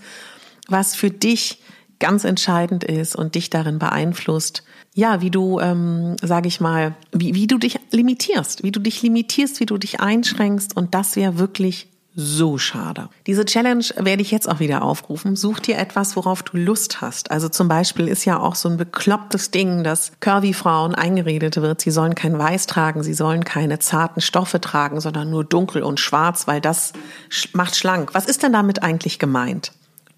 was 0.68 0.94
für 0.94 1.10
dich 1.10 1.60
ganz 1.98 2.24
entscheidend 2.24 2.84
ist 2.84 3.16
und 3.16 3.34
dich 3.34 3.50
darin 3.50 3.78
beeinflusst, 3.78 4.62
ja, 4.94 5.20
wie 5.20 5.30
du, 5.30 5.60
ähm, 5.60 6.16
sage 6.22 6.48
ich 6.48 6.60
mal, 6.60 6.94
wie, 7.12 7.34
wie 7.34 7.46
du 7.46 7.58
dich 7.58 7.78
limitierst, 7.90 8.62
wie 8.62 8.72
du 8.72 8.80
dich 8.80 9.02
limitierst, 9.02 9.60
wie 9.60 9.66
du 9.66 9.78
dich 9.78 10.00
einschränkst 10.00 10.76
und 10.76 10.94
das 10.94 11.16
wäre 11.16 11.38
wirklich 11.38 11.88
so 12.20 12.58
schade. 12.58 13.10
Diese 13.28 13.44
Challenge 13.44 13.84
werde 13.96 14.22
ich 14.22 14.32
jetzt 14.32 14.48
auch 14.48 14.58
wieder 14.58 14.82
aufrufen. 14.82 15.36
Such 15.36 15.60
dir 15.60 15.78
etwas, 15.78 16.16
worauf 16.16 16.42
du 16.42 16.56
Lust 16.56 17.00
hast. 17.00 17.30
Also 17.30 17.48
zum 17.48 17.68
Beispiel 17.68 18.08
ist 18.08 18.24
ja 18.24 18.40
auch 18.40 18.56
so 18.56 18.68
ein 18.68 18.76
beklopptes 18.76 19.52
Ding, 19.52 19.84
dass 19.84 20.10
Curvy-Frauen 20.18 20.96
eingeredet 20.96 21.58
wird, 21.58 21.80
sie 21.80 21.92
sollen 21.92 22.16
kein 22.16 22.36
Weiß 22.36 22.66
tragen, 22.66 23.04
sie 23.04 23.14
sollen 23.14 23.44
keine 23.44 23.78
zarten 23.78 24.20
Stoffe 24.20 24.60
tragen, 24.60 25.00
sondern 25.00 25.30
nur 25.30 25.44
dunkel 25.44 25.84
und 25.84 26.00
schwarz, 26.00 26.48
weil 26.48 26.60
das 26.60 26.92
macht 27.52 27.76
schlank. 27.76 28.14
Was 28.14 28.26
ist 28.26 28.42
denn 28.42 28.52
damit 28.52 28.82
eigentlich 28.82 29.20
gemeint? 29.20 29.70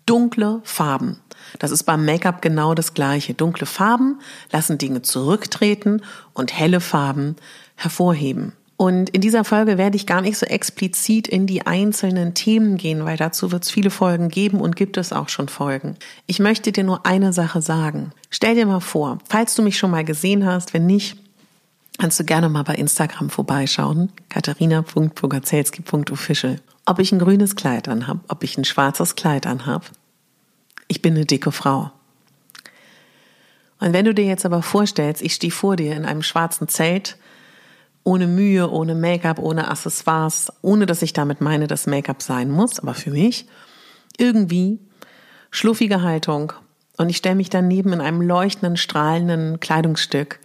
Dunkle 0.06 0.60
Farben. 0.64 1.20
Das 1.58 1.70
ist 1.70 1.84
beim 1.84 2.04
Make-up 2.04 2.42
genau 2.42 2.74
das 2.74 2.92
Gleiche. 2.94 3.34
Dunkle 3.34 3.66
Farben 3.66 4.18
lassen 4.52 4.78
Dinge 4.78 5.02
zurücktreten 5.02 6.02
und 6.32 6.58
helle 6.58 6.80
Farben 6.80 7.36
hervorheben. 7.76 8.54
Und 8.76 9.10
in 9.10 9.20
dieser 9.20 9.44
Folge 9.44 9.76
werde 9.76 9.96
ich 9.96 10.06
gar 10.06 10.22
nicht 10.22 10.38
so 10.38 10.46
explizit 10.46 11.28
in 11.28 11.46
die 11.46 11.66
einzelnen 11.66 12.32
Themen 12.32 12.78
gehen, 12.78 13.04
weil 13.04 13.18
dazu 13.18 13.52
wird 13.52 13.64
es 13.64 13.70
viele 13.70 13.90
Folgen 13.90 14.30
geben 14.30 14.58
und 14.58 14.74
gibt 14.74 14.96
es 14.96 15.12
auch 15.12 15.28
schon 15.28 15.48
Folgen. 15.48 15.96
Ich 16.26 16.38
möchte 16.38 16.72
dir 16.72 16.84
nur 16.84 17.04
eine 17.04 17.34
Sache 17.34 17.60
sagen. 17.60 18.12
Stell 18.30 18.54
dir 18.54 18.64
mal 18.64 18.80
vor, 18.80 19.18
falls 19.28 19.54
du 19.54 19.60
mich 19.60 19.76
schon 19.76 19.90
mal 19.90 20.06
gesehen 20.06 20.46
hast, 20.46 20.72
wenn 20.72 20.86
nicht, 20.86 21.18
kannst 21.98 22.18
du 22.20 22.24
gerne 22.24 22.48
mal 22.48 22.64
bei 22.64 22.74
Instagram 22.74 23.28
vorbeischauen, 23.28 24.12
katharina.bogazelski.official. 24.30 26.56
Ob 26.90 26.98
ich 26.98 27.12
ein 27.12 27.20
grünes 27.20 27.54
Kleid 27.54 27.86
anhab, 27.86 28.18
ob 28.26 28.42
ich 28.42 28.58
ein 28.58 28.64
schwarzes 28.64 29.14
Kleid 29.14 29.46
anhab, 29.46 29.88
ich 30.88 31.00
bin 31.00 31.14
eine 31.14 31.24
dicke 31.24 31.52
Frau. 31.52 31.92
Und 33.78 33.92
wenn 33.92 34.06
du 34.06 34.12
dir 34.12 34.24
jetzt 34.24 34.44
aber 34.44 34.60
vorstellst, 34.60 35.22
ich 35.22 35.34
stehe 35.34 35.52
vor 35.52 35.76
dir 35.76 35.94
in 35.94 36.04
einem 36.04 36.24
schwarzen 36.24 36.66
Zelt, 36.66 37.16
ohne 38.02 38.26
Mühe, 38.26 38.68
ohne 38.68 38.96
Make-up, 38.96 39.38
ohne 39.38 39.70
Accessoires, 39.70 40.52
ohne 40.62 40.84
dass 40.84 41.02
ich 41.02 41.12
damit 41.12 41.40
meine, 41.40 41.68
dass 41.68 41.86
Make-up 41.86 42.22
sein 42.22 42.50
muss, 42.50 42.80
aber 42.80 42.94
für 42.94 43.12
mich 43.12 43.46
irgendwie 44.18 44.80
schluffige 45.52 46.02
Haltung 46.02 46.52
und 46.96 47.08
ich 47.08 47.18
stelle 47.18 47.36
mich 47.36 47.50
daneben 47.50 47.92
in 47.92 48.00
einem 48.00 48.20
leuchtenden, 48.20 48.76
strahlenden 48.76 49.60
Kleidungsstück 49.60 50.40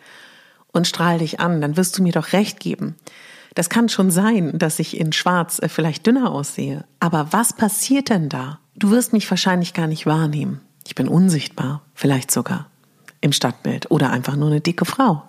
und 0.74 0.86
strahle 0.86 1.18
dich 1.18 1.40
an, 1.40 1.60
dann 1.60 1.76
wirst 1.76 1.98
du 1.98 2.04
mir 2.04 2.14
doch 2.14 2.34
recht 2.34 2.60
geben. 2.60 2.98
Das 3.56 3.70
kann 3.70 3.90
schon 3.90 4.12
sein, 4.12 4.58
dass 4.58 4.80
ich 4.80 5.00
in 5.00 5.14
Schwarz 5.14 5.60
äh, 5.60 5.70
vielleicht 5.70 6.06
dünner 6.06 6.32
aussehe, 6.32 6.86
aber 7.00 7.32
was 7.32 7.54
passiert 7.54 8.10
denn 8.10 8.30
da? 8.30 8.60
Du 8.76 8.92
wirst 8.92 9.14
mich 9.14 9.30
wahrscheinlich 9.30 9.74
gar 9.74 9.88
nicht 9.88 10.06
wahrnehmen. 10.06 10.62
Ich 10.86 10.94
bin 10.94 11.08
unsichtbar, 11.08 11.82
vielleicht 11.96 12.30
sogar 12.30 12.68
im 13.22 13.32
Stadtbild 13.32 13.90
oder 13.90 14.12
einfach 14.12 14.36
nur 14.36 14.50
eine 14.50 14.62
dicke 14.62 14.86
Frau. 14.86 15.24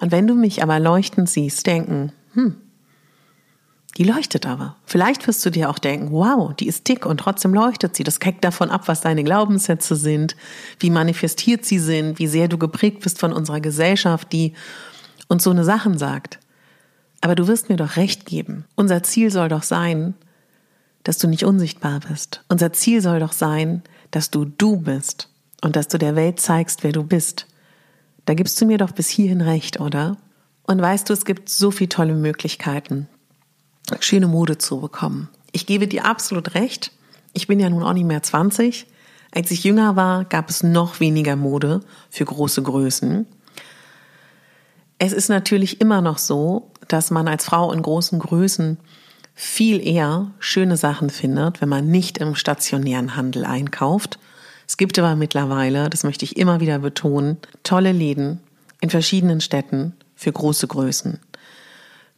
Und 0.00 0.10
wenn 0.10 0.26
du 0.26 0.34
mich 0.34 0.62
aber 0.62 0.80
leuchtend 0.80 1.28
siehst, 1.28 1.66
denken, 1.66 2.12
hm, 2.32 2.56
die 3.98 4.04
leuchtet 4.04 4.46
aber. 4.46 4.76
Vielleicht 4.84 5.26
wirst 5.26 5.44
du 5.44 5.50
dir 5.50 5.68
auch 5.68 5.78
denken, 5.78 6.12
wow, 6.12 6.54
die 6.54 6.68
ist 6.68 6.88
dick 6.88 7.04
und 7.04 7.18
trotzdem 7.18 7.52
leuchtet 7.52 7.96
sie. 7.96 8.04
Das 8.04 8.18
hängt 8.22 8.44
davon 8.44 8.70
ab, 8.70 8.82
was 8.86 9.00
deine 9.00 9.24
Glaubenssätze 9.24 9.96
sind, 9.96 10.36
wie 10.78 10.90
manifestiert 10.90 11.64
sie 11.64 11.80
sind, 11.80 12.18
wie 12.18 12.28
sehr 12.28 12.48
du 12.48 12.58
geprägt 12.58 13.00
bist 13.00 13.18
von 13.18 13.32
unserer 13.32 13.60
Gesellschaft, 13.60 14.32
die 14.32 14.54
uns 15.26 15.42
so 15.42 15.50
eine 15.50 15.64
Sachen 15.64 15.98
sagt. 15.98 16.38
Aber 17.20 17.34
du 17.34 17.46
wirst 17.46 17.68
mir 17.68 17.76
doch 17.76 17.96
recht 17.96 18.26
geben. 18.26 18.64
Unser 18.74 19.02
Ziel 19.02 19.30
soll 19.30 19.48
doch 19.48 19.62
sein, 19.62 20.14
dass 21.02 21.18
du 21.18 21.28
nicht 21.28 21.44
unsichtbar 21.44 22.00
bist. 22.00 22.44
Unser 22.48 22.72
Ziel 22.72 23.00
soll 23.00 23.20
doch 23.20 23.32
sein, 23.32 23.82
dass 24.10 24.30
du 24.30 24.44
du 24.44 24.76
bist 24.76 25.28
und 25.62 25.76
dass 25.76 25.88
du 25.88 25.98
der 25.98 26.16
Welt 26.16 26.40
zeigst, 26.40 26.84
wer 26.84 26.92
du 26.92 27.02
bist. 27.02 27.46
Da 28.24 28.34
gibst 28.34 28.60
du 28.60 28.66
mir 28.66 28.78
doch 28.78 28.92
bis 28.92 29.08
hierhin 29.08 29.40
recht, 29.40 29.80
oder? 29.80 30.16
Und 30.64 30.80
weißt 30.80 31.08
du, 31.08 31.14
es 31.14 31.24
gibt 31.24 31.48
so 31.48 31.70
viele 31.70 31.88
tolle 31.88 32.14
Möglichkeiten, 32.14 33.08
schöne 34.00 34.26
Mode 34.26 34.58
zu 34.58 34.80
bekommen. 34.80 35.30
Ich 35.52 35.64
gebe 35.64 35.88
dir 35.88 36.04
absolut 36.04 36.54
recht. 36.54 36.92
Ich 37.32 37.46
bin 37.46 37.58
ja 37.58 37.70
nun 37.70 37.82
auch 37.82 37.94
nicht 37.94 38.04
mehr 38.04 38.22
20. 38.22 38.86
Als 39.30 39.50
ich 39.50 39.64
jünger 39.64 39.96
war, 39.96 40.24
gab 40.24 40.50
es 40.50 40.62
noch 40.62 41.00
weniger 41.00 41.36
Mode 41.36 41.80
für 42.10 42.24
große 42.24 42.62
Größen. 42.62 43.26
Es 44.98 45.12
ist 45.12 45.28
natürlich 45.28 45.80
immer 45.80 46.00
noch 46.00 46.18
so, 46.18 46.70
dass 46.88 47.10
man 47.10 47.28
als 47.28 47.44
Frau 47.44 47.72
in 47.72 47.82
großen 47.82 48.18
Größen 48.18 48.78
viel 49.34 49.86
eher 49.86 50.32
schöne 50.40 50.76
Sachen 50.76 51.10
findet, 51.10 51.60
wenn 51.60 51.68
man 51.68 51.86
nicht 51.88 52.18
im 52.18 52.34
stationären 52.34 53.14
Handel 53.14 53.44
einkauft, 53.44 54.18
es 54.68 54.76
gibt 54.76 54.98
aber 54.98 55.16
mittlerweile, 55.16 55.88
das 55.88 56.04
möchte 56.04 56.26
ich 56.26 56.36
immer 56.36 56.60
wieder 56.60 56.78
betonen, 56.78 57.38
tolle 57.62 57.90
Läden 57.90 58.40
in 58.82 58.90
verschiedenen 58.90 59.40
Städten 59.40 59.94
für 60.14 60.30
große 60.30 60.68
Größen. 60.68 61.18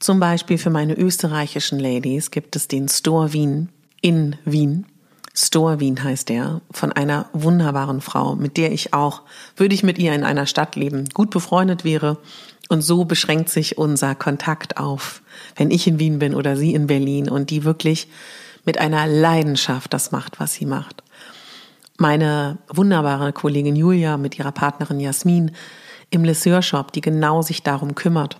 Zum 0.00 0.18
Beispiel 0.18 0.58
für 0.58 0.70
meine 0.70 0.98
österreichischen 0.98 1.78
Ladies 1.78 2.32
gibt 2.32 2.56
es 2.56 2.66
den 2.66 2.88
Store 2.88 3.32
Wien 3.32 3.68
in 4.00 4.34
Wien. 4.44 4.86
Store 5.32 5.78
Wien 5.78 6.02
heißt 6.02 6.28
der, 6.28 6.60
von 6.72 6.90
einer 6.90 7.30
wunderbaren 7.32 8.00
Frau, 8.00 8.34
mit 8.34 8.56
der 8.56 8.72
ich 8.72 8.92
auch, 8.94 9.22
würde 9.56 9.74
ich 9.76 9.84
mit 9.84 9.98
ihr 9.98 10.12
in 10.12 10.24
einer 10.24 10.46
Stadt 10.46 10.74
leben, 10.74 11.04
gut 11.14 11.30
befreundet 11.30 11.84
wäre. 11.84 12.18
Und 12.70 12.80
so 12.80 13.04
beschränkt 13.04 13.50
sich 13.50 13.76
unser 13.76 14.14
Kontakt 14.14 14.78
auf, 14.78 15.20
wenn 15.56 15.70
ich 15.70 15.86
in 15.86 15.98
Wien 15.98 16.18
bin 16.18 16.34
oder 16.34 16.56
sie 16.56 16.72
in 16.72 16.86
Berlin 16.86 17.28
und 17.28 17.50
die 17.50 17.64
wirklich 17.64 18.08
mit 18.64 18.78
einer 18.78 19.06
Leidenschaft 19.06 19.92
das 19.92 20.10
macht, 20.10 20.40
was 20.40 20.54
sie 20.54 20.64
macht 20.64 21.02
meine 22.00 22.56
wunderbare 22.68 23.32
Kollegin 23.32 23.76
Julia 23.76 24.16
mit 24.16 24.38
ihrer 24.38 24.52
Partnerin 24.52 25.00
Jasmin 25.00 25.52
im 26.08 26.24
Lesseur 26.24 26.62
Shop, 26.62 26.92
die 26.92 27.02
genau 27.02 27.42
sich 27.42 27.62
darum 27.62 27.94
kümmert. 27.94 28.38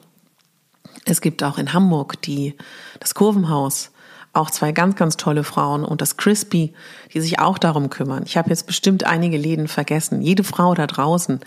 Es 1.05 1.21
gibt 1.21 1.45
auch 1.45 1.59
in 1.59 1.75
Hamburg 1.75 2.21
die, 2.23 2.57
das 3.01 3.15
Kurvenhaus, 3.15 3.91
auch 4.33 4.51
zwei 4.51 4.73
ganz, 4.73 4.97
ganz 4.97 5.17
tolle 5.17 5.43
Frauen 5.43 5.85
und 5.85 6.01
das 6.01 6.17
Crispy, 6.17 6.73
die 7.13 7.21
sich 7.21 7.41
auch 7.41 7.59
darum 7.59 7.91
kümmern. 7.91 8.23
Ich 8.27 8.37
habe 8.37 8.51
jetzt 8.51 8.67
bestimmt 8.67 9.05
einige 9.05 9.37
Läden 9.37 9.67
vergessen. 9.67 10.23
Jede 10.23 10.45
Frau 10.45 10.75
da 10.75 10.87
draußen, 10.87 11.41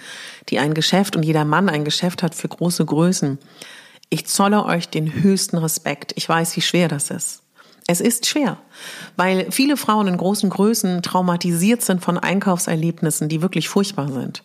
die 0.50 0.60
ein 0.60 0.74
Geschäft 0.74 1.16
und 1.16 1.24
jeder 1.24 1.46
Mann 1.46 1.70
ein 1.70 1.86
Geschäft 1.86 2.24
hat 2.24 2.36
für 2.36 2.50
große 2.50 2.86
Größen. 2.86 3.40
Ich 4.10 4.28
zolle 4.28 4.66
euch 4.66 4.90
den 4.90 5.14
höchsten 5.14 5.58
Respekt. 5.58 6.12
Ich 6.16 6.28
weiß, 6.28 6.56
wie 6.58 6.62
schwer 6.62 6.88
das 6.88 7.10
ist. 7.10 7.44
Es 7.88 8.00
ist 8.00 8.28
schwer, 8.28 8.58
weil 9.18 9.52
viele 9.52 9.76
Frauen 9.76 10.08
in 10.08 10.16
großen 10.16 10.50
Größen 10.50 11.02
traumatisiert 11.02 11.82
sind 11.82 12.02
von 12.02 12.18
Einkaufserlebnissen, 12.18 13.28
die 13.28 13.42
wirklich 13.42 13.68
furchtbar 13.68 14.10
sind. 14.10 14.44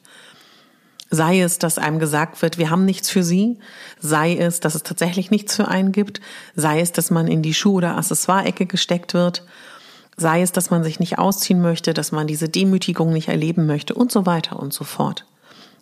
Sei 1.11 1.41
es, 1.41 1.59
dass 1.59 1.79
einem 1.79 1.99
gesagt 1.99 2.43
wird, 2.43 2.59
wir 2.59 2.71
haben 2.71 2.85
nichts 2.85 3.09
für 3.09 3.23
sie, 3.23 3.59
sei 3.99 4.37
es, 4.37 4.61
dass 4.61 4.75
es 4.75 4.83
tatsächlich 4.83 5.31
nichts 5.31 5.57
für 5.57 5.69
einen 5.69 5.93
gibt, 5.93 6.21
sei 6.55 6.81
es, 6.81 6.93
dass 6.93 7.11
man 7.11 7.29
in 7.29 7.43
die 7.43 7.55
Schuh- 7.55 7.77
oder 7.77 7.97
Accessoire-Ecke 7.97 8.67
gesteckt 8.67 9.15
wird, 9.15 9.43
sei 10.19 10.43
es, 10.43 10.53
dass 10.53 10.71
man 10.71 10.85
sich 10.85 11.01
nicht 11.01 11.19
ausziehen 11.19 11.63
möchte, 11.63 11.95
dass 11.95 12.13
man 12.13 12.27
diese 12.27 12.49
Demütigung 12.49 13.13
nicht 13.13 13.29
erleben 13.29 13.67
möchte 13.67 13.95
und 13.95 14.13
so 14.13 14.27
weiter 14.27 14.59
und 14.59 14.75
so 14.75 14.85
fort. 14.85 15.25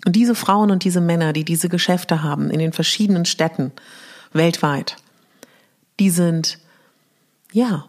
Und 0.04 0.14
diese 0.14 0.36
Frauen 0.36 0.70
und 0.70 0.84
diese 0.84 1.00
Männer, 1.00 1.32
die 1.32 1.44
diese 1.44 1.68
Geschäfte 1.68 2.22
haben 2.22 2.50
in 2.50 2.60
den 2.60 2.72
verschiedenen 2.72 3.24
Städten 3.24 3.72
weltweit, 4.32 4.96
die 5.98 6.10
sind 6.10 6.58
ja, 7.52 7.86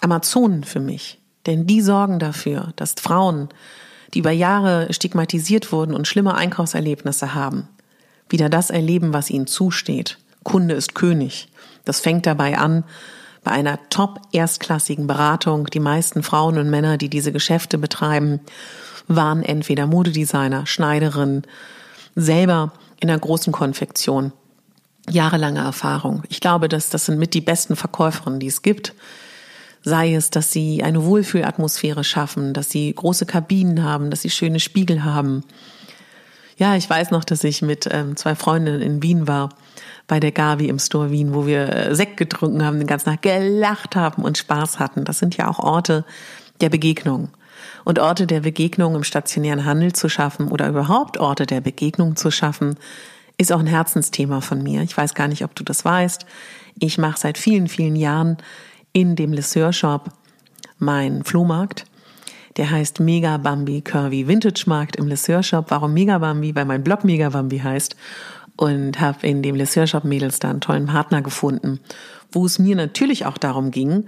Amazonen 0.00 0.64
für 0.64 0.80
mich. 0.80 1.18
Denn 1.46 1.66
die 1.66 1.80
sorgen 1.80 2.18
dafür, 2.18 2.72
dass 2.76 2.94
Frauen, 3.00 3.48
die 4.14 4.20
über 4.20 4.30
Jahre 4.30 4.92
stigmatisiert 4.92 5.72
wurden 5.72 5.94
und 5.94 6.08
schlimme 6.08 6.34
Einkaufserlebnisse 6.34 7.34
haben, 7.34 7.68
wieder 8.28 8.48
das 8.48 8.70
erleben, 8.70 9.12
was 9.12 9.30
ihnen 9.30 9.46
zusteht. 9.46 10.18
Kunde 10.44 10.74
ist 10.74 10.94
König. 10.94 11.48
Das 11.84 12.00
fängt 12.00 12.26
dabei 12.26 12.58
an 12.58 12.84
bei 13.44 13.50
einer 13.52 13.78
top 13.88 14.20
erstklassigen 14.32 15.06
Beratung. 15.06 15.66
Die 15.66 15.80
meisten 15.80 16.22
Frauen 16.22 16.58
und 16.58 16.70
Männer, 16.70 16.96
die 16.98 17.08
diese 17.08 17.32
Geschäfte 17.32 17.78
betreiben, 17.78 18.40
waren 19.06 19.42
entweder 19.42 19.86
Modedesigner, 19.86 20.66
Schneiderin, 20.66 21.42
selber 22.14 22.72
in 23.00 23.08
einer 23.08 23.18
großen 23.18 23.52
Konfektion 23.52 24.32
jahrelange 25.08 25.60
Erfahrung. 25.60 26.22
Ich 26.28 26.40
glaube, 26.40 26.68
dass 26.68 26.90
das 26.90 27.06
sind 27.06 27.18
mit 27.18 27.34
die 27.34 27.40
besten 27.40 27.76
Verkäuferinnen, 27.76 28.40
die 28.40 28.48
es 28.48 28.62
gibt. 28.62 28.94
Sei 29.88 30.14
es, 30.14 30.28
dass 30.28 30.52
sie 30.52 30.82
eine 30.82 31.04
Wohlfühlatmosphäre 31.04 32.04
schaffen, 32.04 32.52
dass 32.52 32.70
sie 32.70 32.92
große 32.94 33.24
Kabinen 33.24 33.82
haben, 33.82 34.10
dass 34.10 34.20
sie 34.20 34.28
schöne 34.28 34.60
Spiegel 34.60 35.02
haben. 35.02 35.44
Ja, 36.58 36.76
ich 36.76 36.90
weiß 36.90 37.10
noch, 37.10 37.24
dass 37.24 37.42
ich 37.42 37.62
mit 37.62 37.88
ähm, 37.90 38.14
zwei 38.16 38.34
Freundinnen 38.34 38.82
in 38.82 39.02
Wien 39.02 39.26
war, 39.26 39.48
bei 40.06 40.20
der 40.20 40.32
Gavi 40.32 40.68
im 40.68 40.78
Store 40.78 41.10
Wien, 41.10 41.32
wo 41.32 41.46
wir 41.46 41.72
äh, 41.72 41.94
Sekt 41.94 42.18
getrunken 42.18 42.62
haben, 42.62 42.78
den 42.78 42.86
ganzen 42.86 43.08
Tag 43.10 43.22
gelacht 43.22 43.96
haben 43.96 44.22
und 44.22 44.36
Spaß 44.36 44.78
hatten. 44.78 45.04
Das 45.04 45.18
sind 45.18 45.38
ja 45.38 45.48
auch 45.48 45.58
Orte 45.58 46.04
der 46.60 46.68
Begegnung. 46.68 47.28
Und 47.84 47.98
Orte 47.98 48.26
der 48.26 48.40
Begegnung 48.40 48.94
im 48.94 49.04
stationären 49.04 49.64
Handel 49.64 49.94
zu 49.94 50.10
schaffen 50.10 50.48
oder 50.48 50.68
überhaupt 50.68 51.18
Orte 51.18 51.46
der 51.46 51.62
Begegnung 51.62 52.16
zu 52.16 52.30
schaffen, 52.30 52.76
ist 53.38 53.52
auch 53.52 53.60
ein 53.60 53.66
Herzensthema 53.66 54.42
von 54.42 54.62
mir. 54.62 54.82
Ich 54.82 54.94
weiß 54.94 55.14
gar 55.14 55.28
nicht, 55.28 55.44
ob 55.44 55.54
du 55.54 55.64
das 55.64 55.84
weißt. 55.84 56.26
Ich 56.78 56.98
mache 56.98 57.18
seit 57.18 57.38
vielen, 57.38 57.68
vielen 57.68 57.96
Jahren 57.96 58.36
in 58.92 59.16
dem 59.16 59.32
Lesseur 59.32 59.72
Shop 59.72 60.10
meinen 60.78 61.24
Flohmarkt. 61.24 61.84
Der 62.56 62.70
heißt 62.70 63.00
Mega 63.00 63.36
Bambi 63.36 63.82
Curvy 63.82 64.26
Vintage 64.26 64.64
Markt 64.66 64.96
im 64.96 65.06
Lesseur 65.06 65.42
Shop. 65.42 65.66
Warum 65.68 65.94
Mega 65.94 66.18
Bambi? 66.18 66.54
Weil 66.54 66.64
mein 66.64 66.82
Blog 66.82 67.04
Mega 67.04 67.28
Bambi 67.30 67.58
heißt. 67.58 67.96
und 68.58 69.00
habe 69.00 69.26
in 69.26 69.42
dem 69.42 69.54
Les 69.54 69.72
Shop 69.88 70.04
Mädels 70.04 70.40
da 70.40 70.50
einen 70.50 70.60
tollen 70.60 70.86
Partner 70.86 71.22
gefunden, 71.22 71.80
wo 72.32 72.44
es 72.44 72.58
mir 72.58 72.76
natürlich 72.76 73.24
auch 73.24 73.38
darum 73.38 73.70
ging, 73.70 74.06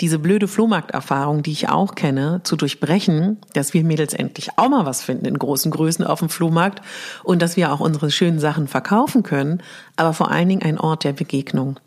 diese 0.00 0.18
blöde 0.18 0.46
Flohmarkterfahrung, 0.46 1.42
die 1.42 1.52
ich 1.52 1.70
auch 1.70 1.94
kenne, 1.94 2.40
zu 2.42 2.56
durchbrechen, 2.56 3.38
dass 3.54 3.72
wir 3.72 3.82
Mädels 3.82 4.12
endlich 4.12 4.50
auch 4.56 4.68
mal 4.68 4.84
was 4.84 5.02
finden 5.02 5.24
in 5.24 5.38
großen 5.38 5.70
Größen 5.70 6.04
auf 6.04 6.18
dem 6.18 6.28
Flohmarkt 6.28 6.82
und 7.24 7.40
dass 7.40 7.56
wir 7.56 7.72
auch 7.72 7.80
unsere 7.80 8.10
schönen 8.10 8.38
Sachen 8.38 8.68
verkaufen 8.68 9.22
können, 9.22 9.62
aber 9.94 10.12
vor 10.12 10.30
allen 10.30 10.48
Dingen 10.48 10.62
ein 10.62 10.78
Ort 10.78 11.04
der 11.04 11.14
Begegnung. 11.14 11.80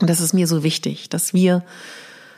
Und 0.00 0.08
das 0.08 0.20
ist 0.20 0.32
mir 0.32 0.46
so 0.46 0.62
wichtig, 0.62 1.08
dass 1.08 1.34
wir 1.34 1.62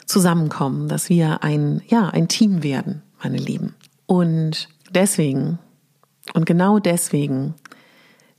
zusammenkommen, 0.07 0.89
dass 0.89 1.09
wir 1.09 1.43
ein, 1.43 1.83
ja, 1.89 2.09
ein 2.09 2.29
Team 2.29 2.63
werden, 2.63 3.03
meine 3.23 3.39
Lieben. 3.39 3.75
Und 4.07 4.69
deswegen, 4.91 5.59
und 6.35 6.45
genau 6.45 6.79
deswegen 6.79 7.55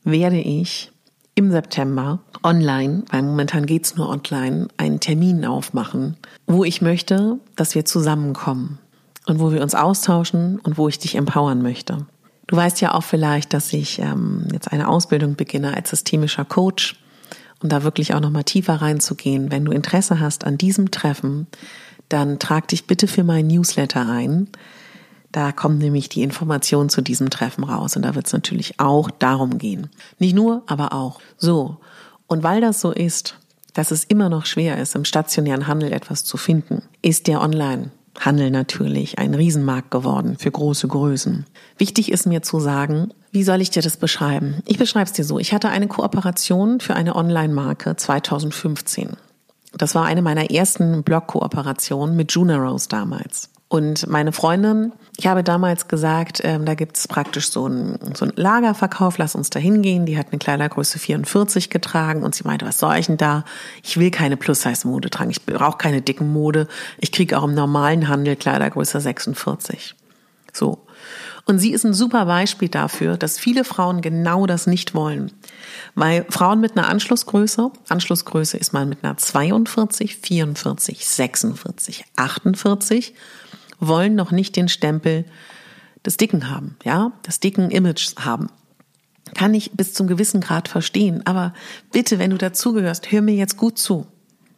werde 0.04 0.40
ich 0.40 0.92
im 1.36 1.52
September 1.52 2.20
online, 2.44 3.04
weil 3.10 3.24
momentan 3.24 3.66
geht's 3.66 3.96
nur 3.96 4.10
online, 4.10 4.68
einen 4.78 5.00
Termin 5.00 5.46
aufmachen, 5.46 6.18
wo 6.46 6.64
ich 6.64 6.82
möchte, 6.82 7.40
dass 7.56 7.74
wir 7.74 7.86
zusammenkommen 7.86 8.78
und 9.26 9.40
wo 9.40 9.52
wir 9.52 9.62
uns 9.62 9.74
austauschen 9.74 10.60
und 10.60 10.78
wo 10.78 10.88
ich 10.90 11.00
dich 11.00 11.16
empowern 11.16 11.62
möchte. 11.62 12.06
Du 12.48 12.58
weißt 12.58 12.82
ja 12.82 12.94
auch 12.94 13.04
vielleicht, 13.04 13.54
dass 13.54 13.72
ich 13.74 14.00
ähm, 14.00 14.48
jetzt 14.52 14.72
eine 14.72 14.88
Ausbildung 14.90 15.36
beginne 15.36 15.76
als 15.76 15.90
systemischer 15.90 16.46
Coach, 16.46 16.96
um 17.64 17.70
da 17.70 17.84
wirklich 17.84 18.14
auch 18.14 18.20
nochmal 18.20 18.44
tiefer 18.44 18.76
reinzugehen. 18.76 19.52
Wenn 19.52 19.66
du 19.66 19.72
Interesse 19.72 20.20
hast 20.20 20.44
an 20.44 20.58
diesem 20.58 20.92
Treffen, 20.92 21.48
dann 22.10 22.38
trag 22.38 22.68
dich 22.68 22.86
bitte 22.86 23.08
für 23.08 23.24
meinen 23.24 23.48
Newsletter 23.48 24.08
ein. 24.08 24.50
Da 25.32 25.52
kommt 25.52 25.80
nämlich 25.80 26.10
die 26.10 26.22
Information 26.22 26.90
zu 26.90 27.02
diesem 27.02 27.30
Treffen 27.32 27.64
raus 27.64 27.96
und 27.96 28.04
da 28.04 28.14
wird 28.14 28.28
es 28.28 28.34
natürlich 28.34 28.80
auch 28.80 29.10
darum 29.10 29.58
gehen. 29.58 29.90
Nicht 30.20 30.36
nur, 30.36 30.62
aber 30.68 30.94
auch. 30.94 31.20
So. 31.38 31.78
Und 32.28 32.44
weil 32.44 32.62
das 32.62 32.82
so 32.82 32.92
ist, 32.92 33.40
dass 33.74 33.90
es 33.90 34.04
immer 34.04 34.30
noch 34.30 34.46
schwer 34.46 34.78
ist, 34.78 34.96
im 34.96 35.06
stationären 35.06 35.66
Handel 35.66 35.92
etwas 35.92 36.24
zu 36.24 36.38
finden, 36.38 36.84
ist 37.02 37.28
der 37.28 37.42
Online-Handel 38.14 38.52
natürlich 38.52 39.20
ein 39.20 39.34
Riesenmarkt 39.34 39.92
geworden 39.92 40.38
für 40.38 40.52
große 40.52 40.88
Größen. 40.88 41.46
Wichtig 41.78 42.12
ist 42.12 42.26
mir 42.26 42.42
zu 42.42 42.60
sagen, 42.60 43.14
wie 43.32 43.44
soll 43.44 43.62
ich 43.62 43.70
dir 43.70 43.82
das 43.82 43.98
beschreiben? 43.98 44.62
Ich 44.66 44.78
beschreibe 44.78 45.06
es 45.06 45.14
dir 45.14 45.26
so. 45.26 45.40
Ich 45.40 45.54
hatte 45.54 45.70
eine 45.70 45.88
Kooperation 45.88 46.80
für 46.80 46.96
eine 46.96 47.16
Online-Marke 47.16 47.96
2015. 47.96 49.18
Das 49.76 49.96
war 49.96 50.06
eine 50.06 50.22
meiner 50.22 50.52
ersten 50.52 51.04
Blog-Kooperationen 51.04 52.16
mit 52.16 52.32
Juna 52.32 52.58
Rose 52.58 52.88
damals. 52.88 53.50
Und 53.74 54.06
meine 54.06 54.34
Freundin, 54.34 54.94
ich 55.18 55.26
habe 55.26 55.44
damals 55.44 55.88
gesagt, 55.88 56.42
ähm, 56.44 56.64
da 56.64 56.76
gibt 56.76 56.96
es 56.96 57.08
praktisch 57.08 57.50
so 57.50 57.66
einen, 57.66 57.98
so 58.14 58.28
Lagerverkauf, 58.36 59.18
lass 59.18 59.34
uns 59.34 59.50
da 59.50 59.58
hingehen. 59.58 60.06
Die 60.06 60.16
hat 60.16 60.28
eine 60.30 60.38
Kleidergröße 60.38 61.00
44 61.00 61.72
getragen 61.72 62.22
und 62.22 62.36
sie 62.36 62.44
meinte, 62.44 62.68
was 62.68 62.78
soll 62.78 62.96
ich 62.98 63.08
denn 63.08 63.18
da? 63.18 63.46
Ich 63.82 63.98
will 63.98 64.12
keine 64.12 64.38
Plus-Size-Mode 64.38 65.10
tragen, 65.10 65.32
ich 65.32 65.44
brauche 65.44 65.80
keine 65.80 66.04
dicken 66.04 66.32
Mode. 66.32 66.68
Ich 67.00 67.12
kriege 67.12 67.36
auch 67.36 67.46
im 67.46 67.56
normalen 67.56 68.10
Handel 68.10 68.36
Kleidergröße 68.36 69.02
46. 69.02 69.96
So. 70.52 70.86
Und 71.46 71.58
sie 71.58 71.74
ist 71.74 71.84
ein 71.84 71.96
super 71.96 72.26
Beispiel 72.26 72.70
dafür, 72.70 73.18
dass 73.18 73.40
viele 73.40 73.64
Frauen 73.64 74.02
genau 74.02 74.46
das 74.46 74.68
nicht 74.68 74.94
wollen. 74.94 75.32
Weil 75.96 76.28
Frauen 76.30 76.62
mit 76.62 76.78
einer 76.78 76.90
Anschlussgröße, 76.90 77.72
Anschlussgröße 77.90 78.56
ist 78.56 78.72
mal 78.72 78.86
mit 78.86 79.04
einer 79.04 79.18
42, 79.18 80.18
44, 80.18 81.08
46, 81.08 82.06
48, 82.18 83.16
wollen 83.88 84.16
noch 84.16 84.32
nicht 84.32 84.56
den 84.56 84.68
Stempel 84.68 85.26
des 86.06 86.18
Dicken 86.18 86.50
haben, 86.50 86.76
ja, 86.84 87.12
des 87.26 87.40
dicken 87.40 87.72
Images 87.72 88.16
haben. 88.20 88.48
Kann 89.36 89.54
ich 89.54 89.72
bis 89.72 89.94
zum 89.94 90.08
gewissen 90.08 90.42
Grad 90.42 90.68
verstehen. 90.68 91.26
Aber 91.26 91.54
bitte, 91.92 92.20
wenn 92.20 92.32
du 92.32 92.38
dazugehörst, 92.38 93.12
hör 93.12 93.22
mir 93.22 93.36
jetzt 93.36 93.58
gut 93.58 93.78
zu. 93.78 94.06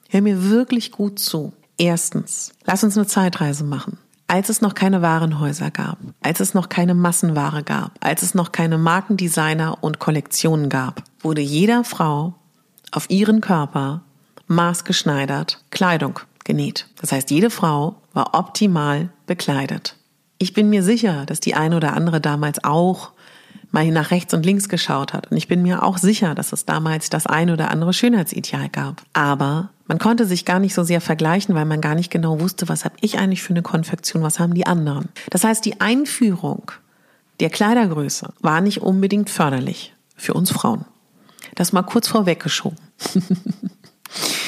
Hör 0.10 0.22
mir 0.22 0.50
wirklich 0.50 0.92
gut 0.92 1.20
zu. 1.20 1.54
Erstens, 1.78 2.52
lass 2.66 2.84
uns 2.84 2.98
eine 2.98 3.08
Zeitreise 3.08 3.64
machen. 3.64 3.98
Als 4.28 4.50
es 4.50 4.62
noch 4.62 4.74
keine 4.74 5.04
Warenhäuser 5.04 5.70
gab, 5.70 6.00
als 6.22 6.40
es 6.40 6.56
noch 6.56 6.68
keine 6.68 6.96
Massenware 6.96 7.64
gab, 7.64 7.92
als 8.00 8.24
es 8.24 8.34
noch 8.34 8.52
keine 8.52 8.80
Markendesigner 8.80 9.84
und 9.84 10.00
Kollektionen 10.00 10.70
gab, 10.70 11.04
wurde 11.22 11.42
jeder 11.42 11.84
Frau 11.84 12.34
auf 12.92 13.10
ihren 13.10 13.40
Körper 13.40 14.02
maßgeschneidert 14.48 15.64
Kleidung 15.70 16.20
genäht. 16.44 16.88
Das 17.00 17.12
heißt, 17.12 17.30
jede 17.30 17.52
Frau 17.52 17.98
war 18.16 18.34
optimal 18.34 19.10
bekleidet. 19.28 19.96
Ich 20.40 20.54
bin 20.54 20.70
mir 20.70 20.82
sicher, 20.82 21.26
dass 21.28 21.40
die 21.40 21.54
eine 21.54 21.78
oder 21.78 21.94
andere 21.94 22.20
damals 22.20 22.64
auch 22.64 23.12
mal 23.72 23.86
nach 23.92 24.12
rechts 24.12 24.34
und 24.34 24.46
links 24.46 24.70
geschaut 24.70 25.14
hat. 25.14 25.32
Und 25.32 25.38
ich 25.38 25.48
bin 25.48 25.62
mir 25.62 25.84
auch 25.84 25.98
sicher, 25.98 26.34
dass 26.34 26.54
es 26.54 26.66
damals 26.66 27.10
das 27.10 27.28
eine 27.28 27.54
oder 27.54 27.70
andere 27.72 27.94
Schönheitsideal 27.94 28.70
gab. 28.70 29.04
Aber 29.14 29.70
man 29.86 30.00
konnte 30.00 30.26
sich 30.26 30.46
gar 30.46 30.60
nicht 30.60 30.74
so 30.74 30.84
sehr 30.84 31.02
vergleichen, 31.02 31.56
weil 31.56 31.66
man 31.66 31.82
gar 31.82 31.94
nicht 31.94 32.10
genau 32.10 32.40
wusste, 32.40 32.70
was 32.70 32.86
habe 32.86 32.96
ich 33.02 33.20
eigentlich 33.20 33.44
für 33.44 33.54
eine 33.54 33.62
Konfektion, 33.62 34.24
was 34.24 34.40
haben 34.40 34.54
die 34.54 34.66
anderen. 34.66 35.10
Das 35.30 35.44
heißt, 35.44 35.64
die 35.66 35.82
Einführung 35.82 36.72
der 37.42 37.50
Kleidergröße 37.50 38.34
war 38.40 38.62
nicht 38.62 38.82
unbedingt 38.82 39.30
förderlich 39.30 39.94
für 40.16 40.34
uns 40.34 40.52
Frauen. 40.52 40.86
Das 41.56 41.74
mal 41.74 41.84
kurz 41.84 42.08
vorweggeschoben. 42.08 42.80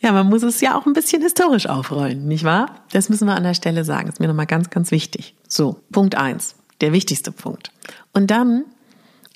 Ja, 0.00 0.12
man 0.12 0.28
muss 0.28 0.42
es 0.42 0.60
ja 0.62 0.78
auch 0.78 0.86
ein 0.86 0.94
bisschen 0.94 1.22
historisch 1.22 1.66
aufrollen, 1.66 2.26
nicht 2.26 2.44
wahr? 2.44 2.84
Das 2.92 3.10
müssen 3.10 3.26
wir 3.26 3.34
an 3.34 3.42
der 3.42 3.54
Stelle 3.54 3.84
sagen. 3.84 4.06
Das 4.06 4.14
ist 4.14 4.20
mir 4.20 4.28
nochmal 4.28 4.46
ganz, 4.46 4.70
ganz 4.70 4.90
wichtig. 4.90 5.34
So, 5.46 5.80
Punkt 5.92 6.14
eins, 6.14 6.54
der 6.80 6.92
wichtigste 6.92 7.32
Punkt. 7.32 7.70
Und 8.14 8.30
dann 8.30 8.64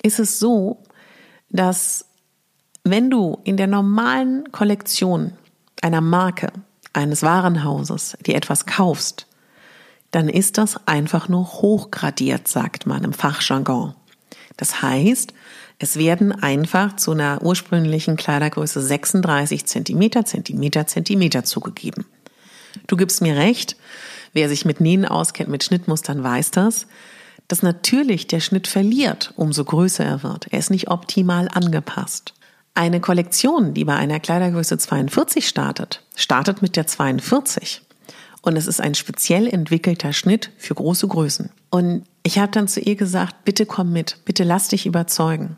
ist 0.01 0.19
es 0.19 0.39
so, 0.39 0.83
dass 1.49 2.05
wenn 2.83 3.11
du 3.11 3.39
in 3.43 3.57
der 3.57 3.67
normalen 3.67 4.51
Kollektion 4.51 5.33
einer 5.81 6.01
Marke, 6.01 6.51
eines 6.93 7.21
Warenhauses, 7.21 8.17
dir 8.25 8.35
etwas 8.35 8.65
kaufst, 8.65 9.27
dann 10.11 10.29
ist 10.29 10.57
das 10.57 10.87
einfach 10.87 11.27
nur 11.27 11.45
hochgradiert, 11.45 12.47
sagt 12.47 12.87
man 12.87 13.03
im 13.03 13.13
Fachjargon. 13.13 13.93
Das 14.57 14.81
heißt, 14.81 15.33
es 15.77 15.97
werden 15.97 16.31
einfach 16.31 16.95
zu 16.95 17.11
einer 17.11 17.41
ursprünglichen 17.41 18.15
Kleidergröße 18.15 18.81
36 18.81 19.65
Zentimeter, 19.65 20.25
Zentimeter, 20.25 20.87
Zentimeter 20.87 21.43
zugegeben. 21.43 22.05
Du 22.87 22.95
gibst 22.95 23.21
mir 23.21 23.35
recht, 23.35 23.75
wer 24.33 24.47
sich 24.47 24.65
mit 24.65 24.79
Nähen 24.79 25.05
auskennt, 25.05 25.49
mit 25.49 25.63
Schnittmustern, 25.63 26.23
weiß 26.23 26.51
das, 26.51 26.87
dass 27.47 27.61
natürlich 27.61 28.27
der 28.27 28.39
Schnitt 28.39 28.67
verliert, 28.67 29.33
umso 29.35 29.65
größer 29.65 30.03
er 30.03 30.23
wird. 30.23 30.47
Er 30.51 30.59
ist 30.59 30.71
nicht 30.71 30.89
optimal 30.89 31.49
angepasst. 31.53 32.33
Eine 32.73 32.99
Kollektion, 32.99 33.73
die 33.73 33.85
bei 33.85 33.95
einer 33.95 34.19
Kleidergröße 34.19 34.77
42 34.77 35.47
startet, 35.47 36.03
startet 36.15 36.61
mit 36.61 36.75
der 36.75 36.87
42. 36.87 37.81
Und 38.41 38.57
es 38.57 38.67
ist 38.67 38.81
ein 38.81 38.95
speziell 38.95 39.47
entwickelter 39.47 40.13
Schnitt 40.13 40.51
für 40.57 40.75
große 40.75 41.07
Größen. 41.07 41.51
Und 41.69 42.05
ich 42.23 42.39
habe 42.39 42.51
dann 42.51 42.67
zu 42.67 42.79
ihr 42.79 42.95
gesagt, 42.95 43.43
bitte 43.43 43.65
komm 43.65 43.91
mit, 43.91 44.17
bitte 44.25 44.43
lass 44.43 44.67
dich 44.67 44.85
überzeugen 44.85 45.57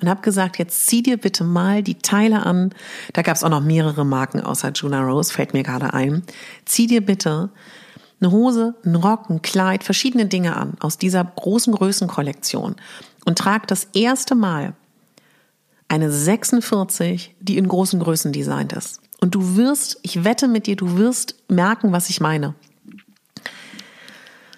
und 0.00 0.08
habe 0.08 0.22
gesagt, 0.22 0.58
jetzt 0.58 0.86
zieh 0.86 1.02
dir 1.02 1.16
bitte 1.16 1.44
mal 1.44 1.82
die 1.82 1.96
Teile 1.96 2.44
an. 2.44 2.74
Da 3.12 3.22
gab 3.22 3.36
es 3.36 3.44
auch 3.44 3.48
noch 3.48 3.62
mehrere 3.62 4.04
Marken 4.04 4.40
außer 4.40 4.72
Juna 4.72 5.02
Rose, 5.02 5.32
fällt 5.32 5.54
mir 5.54 5.62
gerade 5.62 5.94
ein. 5.94 6.22
Zieh 6.64 6.86
dir 6.86 7.04
bitte 7.04 7.50
eine 8.20 8.30
Hose, 8.30 8.74
einen 8.84 8.96
Rock, 8.96 9.30
ein 9.30 9.42
Kleid, 9.42 9.84
verschiedene 9.84 10.26
Dinge 10.26 10.56
an 10.56 10.74
aus 10.80 10.98
dieser 10.98 11.24
großen 11.24 11.74
Größenkollektion 11.74 12.76
und 13.24 13.38
trag 13.38 13.66
das 13.66 13.88
erste 13.94 14.34
Mal 14.34 14.74
eine 15.88 16.10
46, 16.10 17.34
die 17.40 17.58
in 17.58 17.68
großen 17.68 18.00
Größen 18.00 18.32
designt 18.32 18.72
ist. 18.72 19.00
Und 19.20 19.34
du 19.34 19.56
wirst, 19.56 19.98
ich 20.02 20.24
wette 20.24 20.48
mit 20.48 20.66
dir, 20.66 20.76
du 20.76 20.96
wirst 20.96 21.36
merken, 21.48 21.92
was 21.92 22.10
ich 22.10 22.20
meine. 22.20 22.54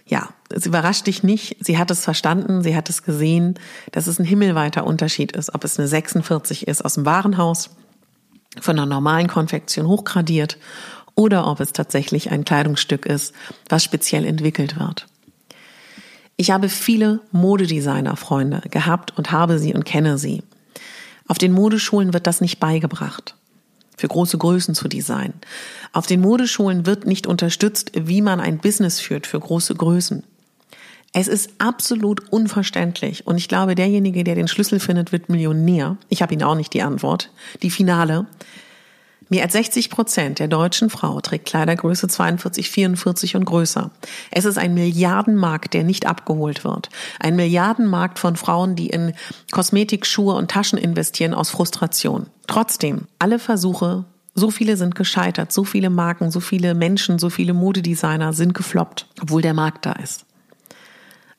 Ja, 0.07 0.31
es 0.49 0.67
überrascht 0.67 1.07
dich 1.07 1.23
nicht. 1.23 1.57
Sie 1.61 1.79
hat 1.79 1.91
es 1.91 2.05
verstanden, 2.05 2.63
sie 2.63 2.75
hat 2.77 2.89
es 2.89 3.03
gesehen, 3.03 3.55
dass 3.93 4.07
es 4.07 4.19
ein 4.19 4.25
himmelweiter 4.25 4.87
Unterschied 4.87 5.33
ist, 5.33 5.55
ob 5.55 5.65
es 5.65 5.79
eine 5.79 5.89
46 5.89 6.67
ist 6.67 6.85
aus 6.85 6.95
dem 6.95 7.05
Warenhaus, 7.05 7.71
von 8.61 8.79
einer 8.79 8.87
normalen 8.87 9.29
Konfektion 9.29 9.87
hochgradiert 9.87 10.59
oder 11.15 11.47
ob 11.47 11.61
es 11.61 11.73
tatsächlich 11.73 12.31
ein 12.31 12.45
Kleidungsstück 12.45 13.05
ist, 13.07 13.35
was 13.69 13.85
speziell 13.85 14.25
entwickelt 14.25 14.79
wird. 14.79 15.07
Ich 16.37 16.51
habe 16.51 16.69
viele 16.69 17.21
Modedesigner-Freunde 17.33 18.63
gehabt 18.71 19.17
und 19.19 19.33
habe 19.33 19.59
sie 19.59 19.75
und 19.75 19.85
kenne 19.85 20.19
sie. 20.19 20.43
Auf 21.27 21.37
den 21.37 21.53
Modeschulen 21.53 22.15
wird 22.15 22.27
das 22.27 22.41
nicht 22.41 22.59
beigebracht 22.59 23.35
für 23.99 24.09
große 24.09 24.39
Größen 24.39 24.75
zu 24.75 24.89
designen. 24.89 25.35
Auf 25.93 26.07
den 26.07 26.21
Modeschulen 26.21 26.87
wird 26.87 27.05
nicht 27.05 27.27
unterstützt, 27.27 27.91
wie 27.95 28.23
man 28.23 28.41
ein 28.41 28.59
Business 28.59 29.01
führt 29.01 29.27
für 29.27 29.41
große 29.41 29.75
Größen. 29.75 30.23
Es 31.13 31.27
ist 31.27 31.51
absolut 31.59 32.31
unverständlich. 32.31 33.27
Und 33.27 33.39
ich 33.39 33.49
glaube, 33.49 33.75
derjenige, 33.75 34.25
der 34.25 34.35
den 34.35 34.49
Schlüssel 34.49 34.79
findet, 34.79 35.11
wird 35.11 35.29
Millionär. 35.29 35.97
Ich 36.09 36.23
habe 36.23 36.35
Ihnen 36.35 36.43
auch 36.43 36.55
nicht 36.55 36.75
die 36.75 36.83
Antwort. 36.83 37.31
Die 37.63 37.71
Finale. 37.71 38.27
Mehr 39.31 39.43
als 39.43 39.53
60 39.53 39.91
Prozent 39.91 40.39
der 40.39 40.49
deutschen 40.49 40.89
Frau 40.89 41.21
trägt 41.21 41.47
Kleidergröße 41.47 42.09
42, 42.09 42.71
44 42.71 43.37
und 43.37 43.45
größer. 43.45 43.91
Es 44.31 44.47
ist 44.47 44.57
ein 44.57 44.73
Milliardenmarkt, 44.73 45.75
der 45.75 45.85
nicht 45.85 46.07
abgeholt 46.07 46.65
wird. 46.65 46.89
Ein 47.21 47.37
Milliardenmarkt 47.37 48.19
von 48.19 48.37
Frauen, 48.37 48.75
die 48.75 48.87
in 48.87 49.13
Kosmetik, 49.51 50.07
Schuhe 50.07 50.35
und 50.35 50.51
Taschen 50.51 50.79
investieren 50.79 51.35
aus 51.35 51.51
Frustration. 51.51 52.27
Trotzdem, 52.47 53.07
alle 53.19 53.39
Versuche, 53.39 54.07
so 54.35 54.51
viele 54.51 54.79
sind 54.79 54.95
gescheitert, 54.95 55.53
so 55.53 55.65
viele 55.65 55.91
Marken, 55.91 56.31
so 56.31 56.41
viele 56.41 56.75
Menschen, 56.75 57.19
so 57.19 57.29
viele 57.29 57.53
Modedesigner 57.53 58.33
sind 58.33 58.55
gefloppt, 58.55 59.07
obwohl 59.21 59.43
der 59.43 59.55
Markt 59.55 59.85
da 59.85 59.93
ist. 59.93 60.25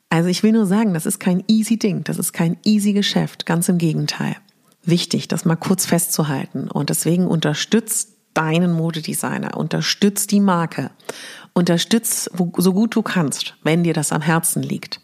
Also 0.10 0.30
ich 0.30 0.42
will 0.44 0.52
nur 0.52 0.66
sagen, 0.66 0.94
das 0.94 1.06
ist 1.06 1.20
kein 1.20 1.44
easy 1.48 1.78
Ding, 1.78 2.04
das 2.04 2.18
ist 2.18 2.34
kein 2.34 2.58
easy 2.64 2.94
Geschäft, 2.94 3.46
ganz 3.46 3.70
im 3.70 3.78
Gegenteil 3.78 4.36
wichtig, 4.84 5.28
das 5.28 5.46
mal 5.46 5.56
kurz 5.56 5.86
festzuhalten. 5.86 6.70
Und 6.70 6.90
deswegen 6.90 7.28
unterstützt 7.28 8.14
deinen 8.34 8.72
Modedesigner, 8.72 9.58
unterstützt 9.58 10.32
die 10.32 10.40
Marke, 10.40 10.92
unterstützt 11.54 12.32
so 12.58 12.74
gut 12.74 12.96
du 12.96 13.02
kannst, 13.02 13.56
wenn 13.64 13.84
dir 13.84 13.94
das 13.94 14.12
am 14.12 14.22
Herzen 14.22 14.64
liegt. 14.64 15.02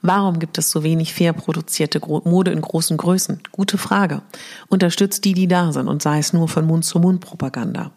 Warum 0.00 0.38
gibt 0.38 0.56
es 0.56 0.70
so 0.70 0.82
wenig 0.82 1.12
fair 1.12 1.34
produzierte 1.34 2.00
Mode 2.00 2.52
in 2.52 2.60
großen 2.60 2.96
Größen? 2.96 3.40
Gute 3.52 3.76
Frage. 3.76 4.22
Unterstützt 4.68 5.24
die, 5.24 5.34
die 5.34 5.46
da 5.46 5.72
sind 5.72 5.88
und 5.88 6.02
sei 6.02 6.18
es 6.18 6.32
nur 6.32 6.48
von 6.48 6.66
Mund-zu-Mund-Propaganda. 6.66 7.92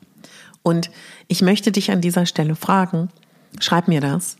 Und 0.63 0.91
ich 1.27 1.41
möchte 1.41 1.71
dich 1.71 1.89
an 1.91 2.01
dieser 2.01 2.25
Stelle 2.25 2.55
fragen, 2.55 3.09
schreib 3.59 3.87
mir 3.87 4.01
das. 4.01 4.35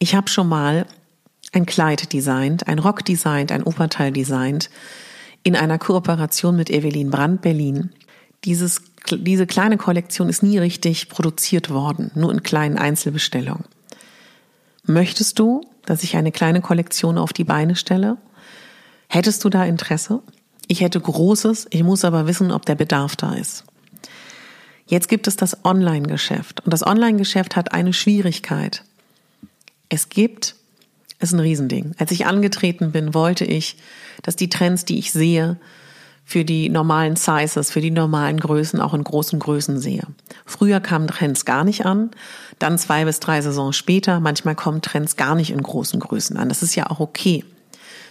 Ich 0.00 0.14
habe 0.14 0.28
schon 0.28 0.48
mal 0.48 0.86
ein 1.52 1.66
Kleid 1.66 2.12
designt, 2.12 2.68
ein 2.68 2.78
Rock 2.78 3.04
designt, 3.04 3.52
ein 3.52 3.62
Oberteil 3.62 4.12
designt, 4.12 4.70
in 5.42 5.56
einer 5.56 5.78
Kooperation 5.78 6.56
mit 6.56 6.70
Evelyn 6.70 7.10
Brandt 7.10 7.42
Berlin. 7.42 7.90
Dieses, 8.44 8.82
diese 9.10 9.46
kleine 9.46 9.76
Kollektion 9.76 10.28
ist 10.28 10.42
nie 10.42 10.58
richtig 10.58 11.08
produziert 11.08 11.70
worden, 11.70 12.10
nur 12.14 12.30
in 12.32 12.42
kleinen 12.42 12.78
Einzelbestellungen. 12.78 13.64
Möchtest 14.84 15.38
du, 15.38 15.62
dass 15.86 16.02
ich 16.02 16.16
eine 16.16 16.32
kleine 16.32 16.60
Kollektion 16.60 17.18
auf 17.18 17.32
die 17.32 17.44
Beine 17.44 17.76
stelle? 17.76 18.16
Hättest 19.08 19.44
du 19.44 19.48
da 19.48 19.64
Interesse? 19.64 20.22
Ich 20.68 20.80
hätte 20.80 21.00
großes, 21.00 21.66
ich 21.70 21.82
muss 21.82 22.04
aber 22.04 22.26
wissen, 22.26 22.52
ob 22.52 22.64
der 22.64 22.76
Bedarf 22.76 23.16
da 23.16 23.34
ist. 23.34 23.64
Jetzt 24.86 25.08
gibt 25.08 25.26
es 25.26 25.36
das 25.36 25.64
Online-Geschäft 25.64 26.60
und 26.64 26.72
das 26.72 26.86
Online-Geschäft 26.86 27.56
hat 27.56 27.72
eine 27.72 27.92
Schwierigkeit. 27.92 28.84
Es 29.88 30.08
gibt 30.08 30.56
ist 31.20 31.32
ein 31.32 31.40
Riesending. 31.40 31.92
Als 31.98 32.10
ich 32.10 32.26
angetreten 32.26 32.92
bin, 32.92 33.14
wollte 33.14 33.44
ich, 33.44 33.76
dass 34.22 34.36
die 34.36 34.48
Trends, 34.48 34.84
die 34.84 34.98
ich 34.98 35.12
sehe, 35.12 35.58
für 36.24 36.44
die 36.44 36.68
normalen 36.68 37.16
Sizes, 37.16 37.72
für 37.72 37.80
die 37.80 37.90
normalen 37.90 38.38
Größen 38.38 38.80
auch 38.80 38.94
in 38.94 39.02
großen 39.02 39.40
Größen 39.40 39.80
sehe. 39.80 40.04
Früher 40.46 40.78
kamen 40.78 41.08
Trends 41.08 41.44
gar 41.44 41.64
nicht 41.64 41.84
an, 41.86 42.10
dann 42.60 42.78
zwei 42.78 43.04
bis 43.04 43.18
drei 43.18 43.40
Saisons 43.42 43.76
später, 43.76 44.20
manchmal 44.20 44.54
kommen 44.54 44.80
Trends 44.80 45.16
gar 45.16 45.34
nicht 45.34 45.50
in 45.50 45.60
großen 45.62 45.98
Größen 45.98 46.36
an. 46.36 46.48
Das 46.48 46.62
ist 46.62 46.76
ja 46.76 46.88
auch 46.88 47.00
okay. 47.00 47.44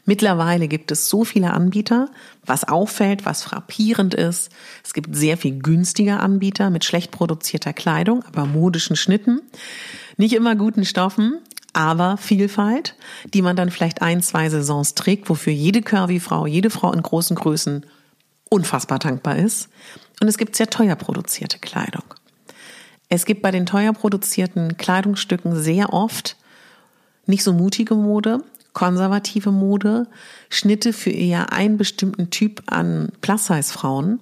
Mittlerweile 0.06 0.68
gibt 0.68 0.92
es 0.92 1.10
so 1.10 1.24
viele 1.24 1.54
Anbieter, 1.54 2.10
was 2.46 2.64
auffällt, 2.64 3.26
was 3.26 3.44
frappierend 3.44 4.14
ist. 4.16 4.50
Es 4.84 4.94
gibt 4.94 5.16
sehr 5.16 5.38
viel 5.38 5.60
günstige 5.60 6.20
Anbieter 6.20 6.70
mit 6.72 6.84
schlecht 6.84 7.12
produzierter 7.12 7.74
Kleidung, 7.74 8.24
aber 8.26 8.46
modischen 8.46 8.96
Schnitten, 8.96 9.40
nicht 10.18 10.34
immer 10.34 10.56
guten 10.56 10.84
Stoffen, 10.84 11.38
aber 11.74 12.18
Vielfalt, 12.18 12.96
die 13.34 13.42
man 13.42 13.56
dann 13.56 13.70
vielleicht 13.70 14.02
ein, 14.02 14.22
zwei 14.22 14.50
Saisons 14.50 14.96
trägt, 14.96 15.30
wofür 15.30 15.54
jede 15.54 15.82
Curvy-Frau, 15.82 16.46
jede 16.48 16.70
Frau 16.70 16.92
in 16.92 17.04
großen 17.04 17.36
Größen 17.36 17.86
unfassbar 18.50 19.00
dankbar 19.00 19.38
ist. 19.38 19.70
Und 20.20 20.28
es 20.28 20.38
gibt 20.38 20.56
sehr 20.56 20.70
teuer 20.70 20.96
produzierte 20.96 21.60
Kleidung. 21.60 22.04
Es 23.08 23.26
gibt 23.26 23.42
bei 23.42 23.52
den 23.52 23.66
teuer 23.66 23.94
produzierten 23.94 24.78
Kleidungsstücken 24.78 25.56
sehr 25.56 25.94
oft 25.94 26.38
nicht 27.26 27.44
so 27.44 27.54
mutige 27.54 27.96
Mode, 27.96 28.44
konservative 28.74 29.52
Mode, 29.52 30.08
Schnitte 30.50 30.94
für 30.94 31.12
eher 31.12 31.54
einen 31.54 31.78
bestimmten 31.78 32.30
Typ 32.30 32.64
an 32.68 33.12
Plus-Size-Frauen, 33.22 34.20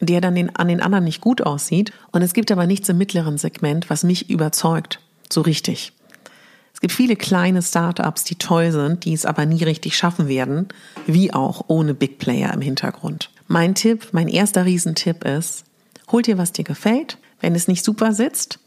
der 0.00 0.20
dann 0.20 0.34
den, 0.34 0.54
an 0.54 0.68
den 0.68 0.82
anderen 0.82 1.04
nicht 1.04 1.20
gut 1.20 1.42
aussieht. 1.42 1.92
Und 2.12 2.22
es 2.22 2.34
gibt 2.34 2.50
aber 2.52 2.66
nichts 2.66 2.88
im 2.88 2.98
mittleren 2.98 3.38
Segment, 3.38 3.88
was 3.90 4.04
mich 4.04 4.30
überzeugt. 4.30 5.00
So 5.30 5.40
richtig. 5.40 5.92
Es 6.84 6.88
gibt 6.88 6.98
viele 6.98 7.16
kleine 7.16 7.62
Startups, 7.62 8.24
die 8.24 8.34
toll 8.34 8.70
sind, 8.70 9.06
die 9.06 9.14
es 9.14 9.24
aber 9.24 9.46
nie 9.46 9.64
richtig 9.64 9.96
schaffen 9.96 10.28
werden, 10.28 10.68
wie 11.06 11.32
auch 11.32 11.64
ohne 11.68 11.94
Big 11.94 12.18
Player 12.18 12.52
im 12.52 12.60
Hintergrund. 12.60 13.30
Mein 13.48 13.74
Tipp, 13.74 14.08
mein 14.12 14.28
erster 14.28 14.66
Riesentipp 14.66 15.24
ist, 15.24 15.64
hol 16.12 16.20
dir, 16.20 16.36
was 16.36 16.52
dir 16.52 16.62
gefällt. 16.62 17.16
Wenn 17.40 17.54
es 17.54 17.68
nicht 17.68 17.86
super 17.86 18.12
sitzt, 18.12 18.58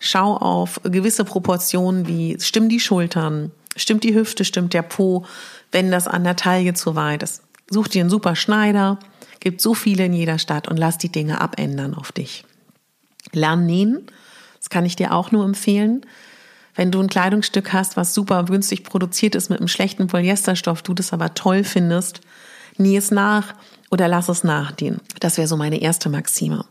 schau 0.00 0.36
auf 0.36 0.80
gewisse 0.82 1.22
Proportionen 1.24 2.08
wie 2.08 2.40
stimmen 2.40 2.70
die 2.70 2.80
Schultern, 2.80 3.52
stimmt 3.76 4.02
die 4.02 4.16
Hüfte, 4.16 4.44
stimmt 4.44 4.74
der 4.74 4.82
Po, 4.82 5.24
wenn 5.70 5.92
das 5.92 6.08
an 6.08 6.24
der 6.24 6.34
Taille 6.34 6.74
zu 6.74 6.96
weit 6.96 7.22
ist. 7.22 7.44
Such 7.70 7.86
dir 7.86 8.00
einen 8.00 8.10
super 8.10 8.34
Schneider, 8.34 8.98
gibt 9.38 9.60
so 9.60 9.74
viele 9.74 10.06
in 10.06 10.12
jeder 10.12 10.40
Stadt 10.40 10.66
und 10.66 10.76
lass 10.76 10.98
die 10.98 11.12
Dinge 11.12 11.40
abändern 11.40 11.94
auf 11.94 12.10
dich. 12.10 12.44
Lern 13.30 13.64
nähen, 13.64 14.08
das 14.58 14.70
kann 14.70 14.84
ich 14.84 14.96
dir 14.96 15.14
auch 15.14 15.30
nur 15.30 15.44
empfehlen. 15.44 16.04
Wenn 16.80 16.90
du 16.90 16.98
ein 16.98 17.08
Kleidungsstück 17.08 17.74
hast, 17.74 17.98
was 17.98 18.14
super 18.14 18.42
günstig 18.44 18.84
produziert 18.84 19.34
ist 19.34 19.50
mit 19.50 19.58
einem 19.58 19.68
schlechten 19.68 20.06
Polyesterstoff, 20.06 20.80
du 20.80 20.94
das 20.94 21.12
aber 21.12 21.34
toll 21.34 21.62
findest, 21.62 22.22
nie 22.78 22.96
es 22.96 23.10
nach 23.10 23.52
oder 23.90 24.08
lass 24.08 24.30
es 24.30 24.44
nachdienen. 24.44 25.02
Das 25.20 25.36
wäre 25.36 25.46
so 25.46 25.58
meine 25.58 25.82
erste 25.82 26.08
Maxime. 26.08 26.64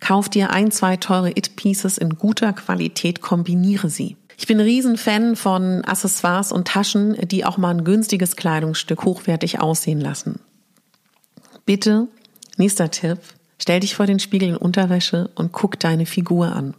Kauf 0.00 0.28
dir 0.28 0.50
ein, 0.50 0.72
zwei 0.72 0.96
teure 0.96 1.30
It-Pieces 1.30 1.96
in 1.96 2.18
guter 2.18 2.54
Qualität, 2.54 3.20
kombiniere 3.20 3.88
sie. 3.88 4.16
Ich 4.36 4.48
bin 4.48 4.58
ein 4.58 4.66
Riesenfan 4.66 5.36
von 5.36 5.84
Accessoires 5.84 6.50
und 6.50 6.66
Taschen, 6.66 7.16
die 7.28 7.44
auch 7.44 7.56
mal 7.56 7.70
ein 7.70 7.84
günstiges 7.84 8.34
Kleidungsstück 8.34 9.04
hochwertig 9.04 9.60
aussehen 9.60 10.00
lassen. 10.00 10.40
Bitte, 11.64 12.08
nächster 12.56 12.90
Tipp, 12.90 13.20
stell 13.62 13.78
dich 13.78 13.94
vor 13.94 14.06
den 14.06 14.18
Spiegel 14.18 14.48
in 14.48 14.56
Unterwäsche 14.56 15.30
und 15.36 15.52
guck 15.52 15.78
deine 15.78 16.04
Figur 16.04 16.48
an. 16.48 16.74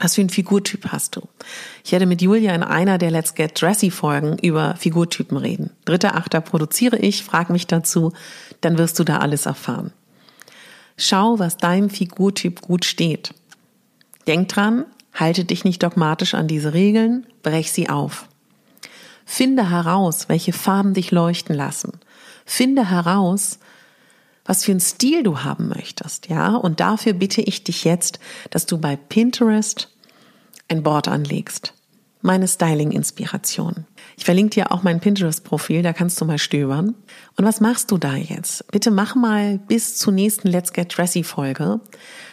Was 0.00 0.14
für 0.14 0.20
ein 0.20 0.28
Figurtyp 0.28 0.88
hast 0.88 1.16
du? 1.16 1.22
Ich 1.84 1.92
werde 1.92 2.06
mit 2.06 2.20
Julia 2.20 2.54
in 2.54 2.62
einer 2.62 2.98
der 2.98 3.10
Let's 3.10 3.34
Get 3.34 3.60
Dressy 3.60 3.90
Folgen 3.90 4.38
über 4.38 4.76
Figurtypen 4.76 5.38
reden. 5.38 5.70
Dritter, 5.84 6.16
achter 6.16 6.40
produziere 6.40 6.98
ich, 6.98 7.24
frag 7.24 7.48
mich 7.48 7.66
dazu, 7.66 8.12
dann 8.60 8.76
wirst 8.76 8.98
du 8.98 9.04
da 9.04 9.18
alles 9.18 9.46
erfahren. 9.46 9.92
Schau, 10.98 11.38
was 11.38 11.56
deinem 11.56 11.90
Figurtyp 11.90 12.60
gut 12.60 12.84
steht. 12.84 13.34
Denk 14.26 14.48
dran, 14.48 14.84
halte 15.14 15.44
dich 15.44 15.64
nicht 15.64 15.82
dogmatisch 15.82 16.34
an 16.34 16.48
diese 16.48 16.74
Regeln, 16.74 17.26
brech 17.42 17.72
sie 17.72 17.88
auf. 17.88 18.28
Finde 19.24 19.70
heraus, 19.70 20.28
welche 20.28 20.52
Farben 20.52 20.94
dich 20.94 21.10
leuchten 21.10 21.54
lassen. 21.54 21.92
Finde 22.44 22.90
heraus, 22.90 23.58
was 24.46 24.64
für 24.64 24.70
einen 24.72 24.80
Stil 24.80 25.22
du 25.22 25.40
haben 25.40 25.68
möchtest, 25.68 26.28
ja? 26.28 26.54
Und 26.56 26.80
dafür 26.80 27.12
bitte 27.12 27.42
ich 27.42 27.64
dich 27.64 27.84
jetzt, 27.84 28.18
dass 28.50 28.66
du 28.66 28.78
bei 28.78 28.96
Pinterest 28.96 29.92
ein 30.68 30.82
Board 30.82 31.08
anlegst. 31.08 31.74
Meine 32.22 32.48
Styling-Inspiration. 32.48 33.86
Ich 34.16 34.24
verlinke 34.24 34.54
dir 34.54 34.72
auch 34.72 34.82
mein 34.82 35.00
Pinterest-Profil, 35.00 35.82
da 35.82 35.92
kannst 35.92 36.20
du 36.20 36.24
mal 36.24 36.38
stöbern. 36.38 36.94
Und 37.36 37.44
was 37.44 37.60
machst 37.60 37.90
du 37.90 37.98
da 37.98 38.14
jetzt? 38.14 38.66
Bitte 38.72 38.90
mach 38.90 39.14
mal 39.14 39.58
bis 39.58 39.96
zur 39.96 40.12
nächsten 40.12 40.48
Let's 40.48 40.72
Get 40.72 40.96
Dressy-Folge, 40.96 41.80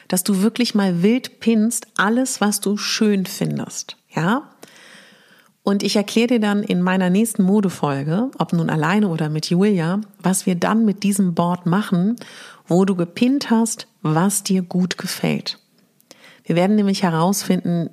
dass 0.08 0.24
du 0.24 0.42
wirklich 0.42 0.74
mal 0.74 1.04
wild 1.04 1.40
pinst 1.40 1.88
alles, 1.98 2.42
was 2.42 2.62
du 2.62 2.78
schön 2.78 3.26
findest, 3.26 3.98
ja? 4.16 4.53
Und 5.64 5.82
ich 5.82 5.96
erkläre 5.96 6.28
dir 6.28 6.40
dann 6.42 6.62
in 6.62 6.82
meiner 6.82 7.10
nächsten 7.10 7.44
Modefolge, 7.44 8.30
ob 8.38 8.52
nun 8.52 8.70
alleine 8.70 9.08
oder 9.08 9.30
mit 9.30 9.50
Julia, 9.50 10.02
was 10.22 10.46
wir 10.46 10.56
dann 10.56 10.84
mit 10.84 11.04
diesem 11.04 11.34
Board 11.34 11.66
machen, 11.66 12.18
wo 12.68 12.84
du 12.84 12.96
gepinnt 12.96 13.50
hast, 13.50 13.88
was 14.02 14.44
dir 14.44 14.62
gut 14.62 14.98
gefällt. 14.98 15.60
Wir 16.44 16.58
werden 16.58 16.76
nämlich 16.76 17.04
herausfinden, 17.04 17.90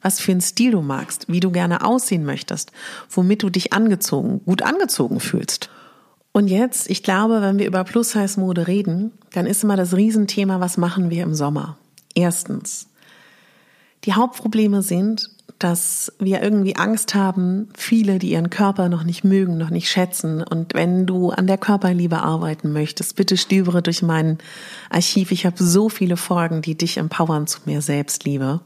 was 0.00 0.18
für 0.18 0.32
einen 0.32 0.40
Stil 0.40 0.72
du 0.72 0.82
magst, 0.82 1.26
wie 1.28 1.38
du 1.38 1.52
gerne 1.52 1.84
aussehen 1.84 2.24
möchtest, 2.24 2.72
womit 3.08 3.44
du 3.44 3.50
dich 3.50 3.72
angezogen, 3.72 4.42
gut 4.44 4.62
angezogen 4.62 5.20
fühlst. 5.20 5.70
Und 6.32 6.48
jetzt, 6.48 6.90
ich 6.90 7.04
glaube, 7.04 7.40
wenn 7.40 7.58
wir 7.58 7.66
über 7.66 7.84
Plus-Size-Mode 7.84 8.66
reden, 8.66 9.12
dann 9.32 9.46
ist 9.46 9.62
immer 9.62 9.76
das 9.76 9.94
Riesenthema, 9.94 10.58
was 10.58 10.76
machen 10.76 11.10
wir 11.10 11.22
im 11.22 11.34
Sommer? 11.34 11.76
Erstens, 12.14 12.88
die 14.04 14.14
Hauptprobleme 14.14 14.82
sind, 14.82 15.30
dass 15.62 16.12
wir 16.18 16.42
irgendwie 16.42 16.74
Angst 16.74 17.14
haben, 17.14 17.68
viele, 17.76 18.18
die 18.18 18.30
ihren 18.30 18.50
Körper 18.50 18.88
noch 18.88 19.04
nicht 19.04 19.22
mögen, 19.22 19.58
noch 19.58 19.70
nicht 19.70 19.88
schätzen. 19.88 20.42
Und 20.42 20.74
wenn 20.74 21.06
du 21.06 21.30
an 21.30 21.46
der 21.46 21.58
Körperliebe 21.58 22.20
arbeiten 22.20 22.72
möchtest, 22.72 23.14
bitte 23.14 23.36
stöbere 23.36 23.80
durch 23.80 24.02
mein 24.02 24.38
Archiv. 24.90 25.30
Ich 25.30 25.46
habe 25.46 25.62
so 25.62 25.88
viele 25.88 26.16
Folgen, 26.16 26.62
die 26.62 26.76
dich 26.76 26.96
empowern 26.96 27.46
zu 27.46 27.60
mehr 27.64 27.80
Selbstliebe. 27.80 28.60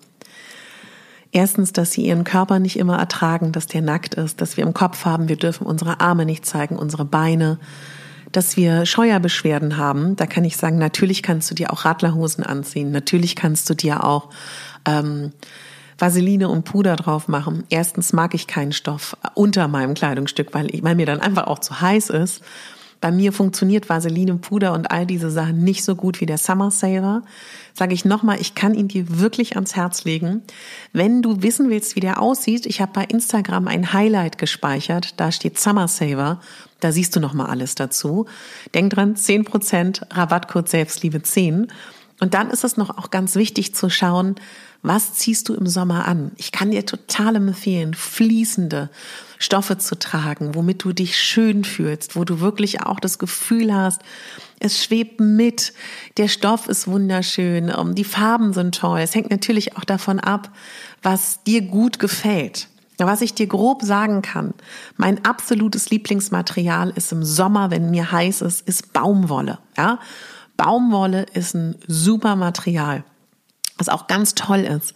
Erstens, 1.32 1.72
dass 1.72 1.92
sie 1.92 2.06
ihren 2.06 2.24
Körper 2.24 2.60
nicht 2.60 2.78
immer 2.78 2.98
ertragen, 2.98 3.52
dass 3.52 3.66
der 3.66 3.82
nackt 3.82 4.14
ist, 4.14 4.40
dass 4.40 4.56
wir 4.56 4.64
im 4.64 4.72
Kopf 4.72 5.04
haben, 5.04 5.28
wir 5.28 5.36
dürfen 5.36 5.66
unsere 5.66 6.00
Arme 6.00 6.24
nicht 6.24 6.46
zeigen, 6.46 6.76
unsere 6.76 7.04
Beine, 7.04 7.58
dass 8.32 8.56
wir 8.56 8.86
Scheuerbeschwerden 8.86 9.76
haben, 9.76 10.16
da 10.16 10.26
kann 10.26 10.44
ich 10.44 10.56
sagen, 10.56 10.78
natürlich 10.78 11.22
kannst 11.22 11.50
du 11.50 11.54
dir 11.54 11.72
auch 11.72 11.84
Radlerhosen 11.84 12.42
anziehen, 12.42 12.90
natürlich 12.90 13.36
kannst 13.36 13.68
du 13.68 13.74
dir 13.74 14.02
auch 14.02 14.30
ähm, 14.86 15.32
Vaseline 15.98 16.48
und 16.48 16.64
Puder 16.64 16.96
drauf 16.96 17.28
machen. 17.28 17.64
Erstens 17.70 18.12
mag 18.12 18.34
ich 18.34 18.46
keinen 18.46 18.72
Stoff 18.72 19.16
unter 19.34 19.68
meinem 19.68 19.94
Kleidungsstück, 19.94 20.52
weil, 20.52 20.74
ich, 20.74 20.82
weil 20.82 20.94
mir 20.94 21.06
dann 21.06 21.20
einfach 21.20 21.46
auch 21.46 21.58
zu 21.58 21.80
heiß 21.80 22.10
ist. 22.10 22.42
Bei 23.00 23.10
mir 23.10 23.32
funktioniert 23.32 23.88
Vaseline, 23.88 24.36
Puder 24.36 24.72
und 24.72 24.90
all 24.90 25.06
diese 25.06 25.30
Sachen 25.30 25.62
nicht 25.62 25.84
so 25.84 25.94
gut 25.96 26.20
wie 26.20 26.26
der 26.26 26.38
Summer 26.38 26.70
Saver. 26.70 27.22
Sage 27.74 27.92
ich 27.94 28.06
nochmal, 28.06 28.40
ich 28.40 28.54
kann 28.54 28.74
ihn 28.74 28.88
dir 28.88 29.20
wirklich 29.20 29.56
ans 29.56 29.76
Herz 29.76 30.04
legen. 30.04 30.42
Wenn 30.92 31.20
du 31.20 31.42
wissen 31.42 31.68
willst, 31.68 31.94
wie 31.94 32.00
der 32.00 32.22
aussieht, 32.22 32.64
ich 32.64 32.80
habe 32.80 32.92
bei 32.94 33.04
Instagram 33.04 33.68
ein 33.68 33.92
Highlight 33.92 34.38
gespeichert. 34.38 35.20
Da 35.20 35.30
steht 35.30 35.58
Summer 35.58 35.88
Saver. 35.88 36.40
Da 36.80 36.90
siehst 36.90 37.14
du 37.14 37.20
nochmal 37.20 37.48
alles 37.48 37.74
dazu. 37.74 38.26
Denk 38.74 38.94
dran, 38.94 39.14
10% 39.14 40.02
Rabattcode 40.10 40.68
Selbstliebe 40.68 41.22
10. 41.22 41.68
Und 42.18 42.34
dann 42.34 42.50
ist 42.50 42.64
es 42.64 42.76
noch 42.76 42.96
auch 42.96 43.10
ganz 43.10 43.34
wichtig 43.34 43.74
zu 43.74 43.90
schauen, 43.90 44.36
was 44.82 45.14
ziehst 45.14 45.48
du 45.48 45.54
im 45.54 45.66
Sommer 45.66 46.06
an? 46.06 46.32
Ich 46.36 46.52
kann 46.52 46.70
dir 46.70 46.86
total 46.86 47.36
empfehlen, 47.36 47.92
fließende 47.94 48.88
Stoffe 49.38 49.78
zu 49.78 49.98
tragen, 49.98 50.54
womit 50.54 50.84
du 50.84 50.92
dich 50.92 51.18
schön 51.18 51.64
fühlst, 51.64 52.16
wo 52.16 52.24
du 52.24 52.40
wirklich 52.40 52.82
auch 52.82 53.00
das 53.00 53.18
Gefühl 53.18 53.74
hast, 53.74 54.00
es 54.60 54.82
schwebt 54.82 55.20
mit, 55.20 55.74
der 56.16 56.28
Stoff 56.28 56.68
ist 56.68 56.86
wunderschön, 56.86 57.72
ähm, 57.76 57.94
die 57.94 58.04
Farben 58.04 58.52
sind 58.52 58.74
toll. 58.76 59.00
Es 59.00 59.14
hängt 59.14 59.30
natürlich 59.30 59.76
auch 59.76 59.84
davon 59.84 60.20
ab, 60.20 60.50
was 61.02 61.42
dir 61.42 61.62
gut 61.62 61.98
gefällt. 61.98 62.68
Was 62.98 63.20
ich 63.20 63.34
dir 63.34 63.46
grob 63.46 63.82
sagen 63.82 64.22
kann, 64.22 64.54
mein 64.96 65.22
absolutes 65.26 65.90
Lieblingsmaterial 65.90 66.94
ist 66.96 67.12
im 67.12 67.22
Sommer, 67.24 67.70
wenn 67.70 67.90
mir 67.90 68.10
heiß 68.10 68.40
ist, 68.40 68.66
ist 68.66 68.94
Baumwolle. 68.94 69.58
Ja? 69.76 69.98
Baumwolle 70.56 71.26
ist 71.34 71.54
ein 71.54 71.76
super 71.86 72.36
Material 72.36 73.04
was 73.78 73.88
auch 73.88 74.06
ganz 74.06 74.34
toll 74.34 74.60
ist. 74.60 74.94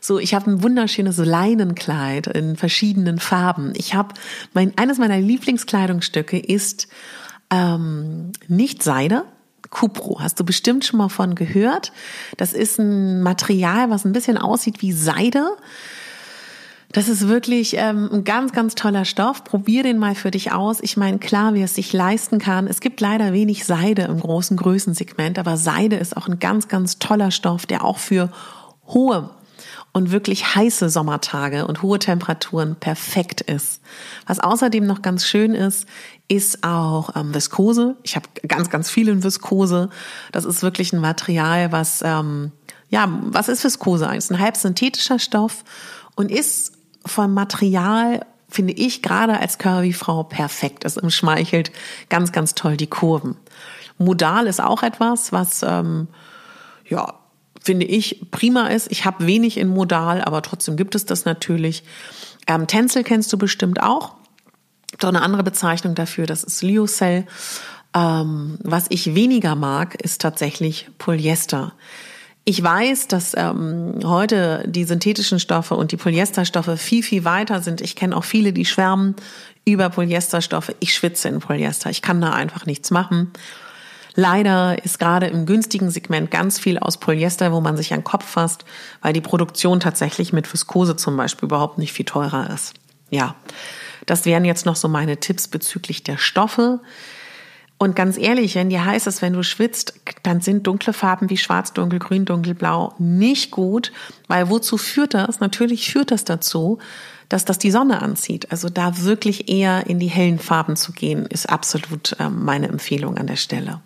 So, 0.00 0.18
ich 0.18 0.34
habe 0.34 0.50
ein 0.50 0.62
wunderschönes 0.62 1.18
Leinenkleid 1.18 2.26
in 2.28 2.56
verschiedenen 2.56 3.18
Farben. 3.18 3.72
Ich 3.76 3.94
habe 3.94 4.14
mein 4.52 4.76
eines 4.76 4.98
meiner 4.98 5.18
Lieblingskleidungsstücke 5.18 6.38
ist 6.38 6.88
ähm, 7.50 8.32
nicht 8.48 8.82
Seide, 8.82 9.24
Cupro. 9.70 10.20
Hast 10.20 10.40
du 10.40 10.44
bestimmt 10.44 10.84
schon 10.84 10.98
mal 10.98 11.08
von 11.08 11.34
gehört? 11.34 11.92
Das 12.36 12.52
ist 12.52 12.78
ein 12.78 13.22
Material, 13.22 13.90
was 13.90 14.04
ein 14.04 14.12
bisschen 14.12 14.38
aussieht 14.38 14.82
wie 14.82 14.92
Seide. 14.92 15.56
Das 16.92 17.08
ist 17.08 17.26
wirklich 17.26 17.76
ähm, 17.78 18.10
ein 18.12 18.24
ganz, 18.24 18.52
ganz 18.52 18.74
toller 18.74 19.06
Stoff. 19.06 19.44
Probier 19.44 19.82
den 19.82 19.98
mal 19.98 20.14
für 20.14 20.30
dich 20.30 20.52
aus. 20.52 20.78
Ich 20.80 20.98
meine, 20.98 21.18
klar, 21.18 21.54
wie 21.54 21.62
es 21.62 21.74
sich 21.74 21.92
leisten 21.92 22.38
kann. 22.38 22.66
Es 22.66 22.80
gibt 22.80 23.00
leider 23.00 23.32
wenig 23.32 23.64
Seide 23.64 24.02
im 24.02 24.20
großen 24.20 24.58
Größensegment, 24.58 25.38
aber 25.38 25.56
Seide 25.56 25.96
ist 25.96 26.16
auch 26.16 26.28
ein 26.28 26.38
ganz, 26.38 26.68
ganz 26.68 26.98
toller 26.98 27.30
Stoff, 27.30 27.64
der 27.64 27.82
auch 27.82 27.98
für 27.98 28.30
hohe 28.86 29.30
und 29.92 30.10
wirklich 30.10 30.54
heiße 30.54 30.90
Sommertage 30.90 31.66
und 31.66 31.82
hohe 31.82 31.98
Temperaturen 31.98 32.76
perfekt 32.76 33.40
ist. 33.40 33.80
Was 34.26 34.38
außerdem 34.38 34.86
noch 34.86 35.00
ganz 35.00 35.26
schön 35.26 35.54
ist, 35.54 35.86
ist 36.28 36.64
auch 36.64 37.16
ähm, 37.16 37.34
Viskose. 37.34 37.96
Ich 38.02 38.16
habe 38.16 38.26
ganz, 38.46 38.68
ganz 38.68 38.90
viel 38.90 39.08
in 39.08 39.24
Viskose. 39.24 39.88
Das 40.30 40.44
ist 40.44 40.62
wirklich 40.62 40.92
ein 40.92 41.00
Material, 41.00 41.72
was, 41.72 42.02
ähm, 42.04 42.52
ja, 42.88 43.08
was 43.22 43.48
ist 43.48 43.64
Viskose 43.64 44.08
eigentlich? 44.08 44.30
Ein 44.30 44.40
halb 44.40 44.56
synthetischer 44.56 45.18
Stoff 45.18 45.64
und 46.16 46.30
ist 46.30 46.72
vom 47.04 47.34
Material 47.34 48.24
finde 48.48 48.74
ich 48.74 49.02
gerade 49.02 49.38
als 49.38 49.58
Curvy-Frau 49.58 50.24
perfekt. 50.24 50.84
Es 50.84 50.98
umschmeichelt 50.98 51.72
ganz, 52.08 52.32
ganz 52.32 52.54
toll 52.54 52.76
die 52.76 52.86
Kurven. 52.86 53.36
Modal 53.98 54.46
ist 54.46 54.60
auch 54.60 54.82
etwas, 54.82 55.32
was 55.32 55.62
ähm, 55.62 56.08
ja 56.88 57.14
finde 57.62 57.86
ich 57.86 58.26
prima 58.30 58.68
ist. 58.68 58.90
Ich 58.90 59.04
habe 59.04 59.26
wenig 59.26 59.56
in 59.56 59.68
Modal, 59.68 60.20
aber 60.22 60.42
trotzdem 60.42 60.76
gibt 60.76 60.94
es 60.94 61.06
das 61.06 61.24
natürlich. 61.24 61.84
Ähm, 62.46 62.66
Tencel 62.66 63.04
kennst 63.04 63.32
du 63.32 63.38
bestimmt 63.38 63.80
auch. 63.80 64.14
Doch 64.98 65.08
eine 65.08 65.22
andere 65.22 65.42
Bezeichnung 65.42 65.94
dafür, 65.94 66.26
das 66.26 66.44
ist 66.44 66.62
Lyocell. 66.62 67.26
Ähm, 67.94 68.58
was 68.62 68.86
ich 68.88 69.14
weniger 69.14 69.54
mag, 69.54 69.94
ist 70.02 70.20
tatsächlich 70.20 70.88
Polyester. 70.98 71.72
Ich 72.44 72.62
weiß, 72.62 73.06
dass 73.06 73.34
ähm, 73.36 74.00
heute 74.04 74.64
die 74.66 74.84
synthetischen 74.84 75.38
Stoffe 75.38 75.76
und 75.76 75.92
die 75.92 75.96
Polyesterstoffe 75.96 76.80
viel, 76.80 77.04
viel 77.04 77.24
weiter 77.24 77.62
sind. 77.62 77.80
Ich 77.80 77.94
kenne 77.94 78.16
auch 78.16 78.24
viele, 78.24 78.52
die 78.52 78.64
schwärmen 78.64 79.14
über 79.64 79.88
Polyesterstoffe. 79.90 80.74
Ich 80.80 80.92
schwitze 80.92 81.28
in 81.28 81.38
Polyester. 81.38 81.90
Ich 81.90 82.02
kann 82.02 82.20
da 82.20 82.32
einfach 82.32 82.66
nichts 82.66 82.90
machen. 82.90 83.32
Leider 84.14 84.84
ist 84.84 84.98
gerade 84.98 85.26
im 85.26 85.46
günstigen 85.46 85.90
Segment 85.90 86.30
ganz 86.30 86.58
viel 86.58 86.78
aus 86.78 86.98
Polyester, 86.98 87.52
wo 87.52 87.60
man 87.60 87.76
sich 87.76 87.92
an 87.92 88.00
den 88.00 88.04
Kopf 88.04 88.26
fasst, 88.26 88.64
weil 89.00 89.12
die 89.12 89.20
Produktion 89.20 89.80
tatsächlich 89.80 90.32
mit 90.32 90.52
Viskose 90.52 90.96
zum 90.96 91.16
Beispiel 91.16 91.46
überhaupt 91.46 91.78
nicht 91.78 91.92
viel 91.92 92.04
teurer 92.04 92.50
ist. 92.50 92.74
Ja, 93.10 93.36
das 94.04 94.24
wären 94.24 94.44
jetzt 94.44 94.66
noch 94.66 94.76
so 94.76 94.88
meine 94.88 95.18
Tipps 95.18 95.48
bezüglich 95.48 96.02
der 96.02 96.18
Stoffe. 96.18 96.80
Und 97.82 97.96
ganz 97.96 98.16
ehrlich, 98.16 98.54
wenn 98.54 98.70
dir 98.70 98.84
heißt 98.84 99.08
es, 99.08 99.22
wenn 99.22 99.32
du 99.32 99.42
schwitzt, 99.42 99.94
dann 100.22 100.40
sind 100.40 100.68
dunkle 100.68 100.92
Farben 100.92 101.28
wie 101.30 101.36
schwarz, 101.36 101.72
dunkel, 101.72 101.98
grün, 101.98 102.24
dunkelblau 102.24 102.94
nicht 103.00 103.50
gut, 103.50 103.90
weil 104.28 104.48
wozu 104.48 104.78
führt 104.78 105.14
das? 105.14 105.40
Natürlich 105.40 105.90
führt 105.90 106.12
das 106.12 106.22
dazu, 106.22 106.78
dass 107.28 107.44
das 107.44 107.58
die 107.58 107.72
Sonne 107.72 108.00
anzieht. 108.00 108.52
Also 108.52 108.68
da 108.68 109.02
wirklich 109.02 109.48
eher 109.48 109.88
in 109.88 109.98
die 109.98 110.06
hellen 110.06 110.38
Farben 110.38 110.76
zu 110.76 110.92
gehen, 110.92 111.26
ist 111.26 111.50
absolut 111.50 112.14
äh, 112.20 112.28
meine 112.28 112.68
Empfehlung 112.68 113.18
an 113.18 113.26
der 113.26 113.34
Stelle. 113.34 113.80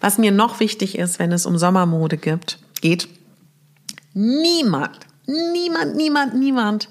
Was 0.00 0.18
mir 0.18 0.30
noch 0.30 0.60
wichtig 0.60 0.96
ist, 0.96 1.18
wenn 1.18 1.32
es 1.32 1.44
um 1.44 1.58
Sommermode 1.58 2.18
gibt, 2.18 2.60
geht, 2.82 3.08
niemand, 4.14 4.96
niemand, 5.26 5.96
niemand, 5.96 6.34
niemand 6.34 6.88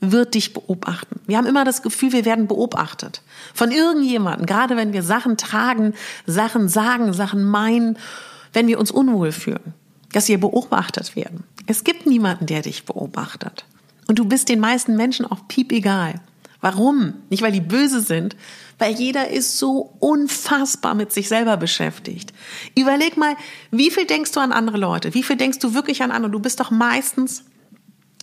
wird 0.00 0.34
dich 0.34 0.52
beobachten. 0.52 1.20
Wir 1.26 1.36
haben 1.36 1.46
immer 1.46 1.64
das 1.64 1.82
Gefühl, 1.82 2.12
wir 2.12 2.24
werden 2.24 2.46
beobachtet. 2.46 3.22
Von 3.54 3.70
irgendjemandem, 3.70 4.46
gerade 4.46 4.76
wenn 4.76 4.92
wir 4.92 5.02
Sachen 5.02 5.36
tragen, 5.36 5.94
Sachen 6.26 6.68
sagen, 6.68 7.12
Sachen 7.12 7.44
meinen, 7.44 7.98
wenn 8.52 8.66
wir 8.66 8.80
uns 8.80 8.90
unwohl 8.90 9.32
fühlen, 9.32 9.74
dass 10.12 10.28
wir 10.28 10.40
beobachtet 10.40 11.16
werden. 11.16 11.44
Es 11.66 11.84
gibt 11.84 12.06
niemanden, 12.06 12.46
der 12.46 12.62
dich 12.62 12.84
beobachtet. 12.84 13.64
Und 14.08 14.18
du 14.18 14.24
bist 14.24 14.48
den 14.48 14.60
meisten 14.60 14.96
Menschen 14.96 15.26
auch 15.26 15.46
piep 15.46 15.70
egal. 15.70 16.14
Warum? 16.60 17.14
Nicht, 17.30 17.42
weil 17.42 17.52
die 17.52 17.60
böse 17.60 18.00
sind, 18.00 18.36
weil 18.78 18.94
jeder 18.94 19.28
ist 19.28 19.58
so 19.58 19.94
unfassbar 19.98 20.94
mit 20.94 21.12
sich 21.12 21.28
selber 21.28 21.56
beschäftigt. 21.56 22.32
Überleg 22.76 23.16
mal, 23.16 23.34
wie 23.70 23.90
viel 23.90 24.06
denkst 24.06 24.32
du 24.32 24.40
an 24.40 24.52
andere 24.52 24.78
Leute? 24.78 25.14
Wie 25.14 25.22
viel 25.22 25.36
denkst 25.36 25.58
du 25.58 25.74
wirklich 25.74 26.02
an 26.02 26.10
andere? 26.10 26.32
Du 26.32 26.40
bist 26.40 26.60
doch 26.60 26.70
meistens 26.70 27.44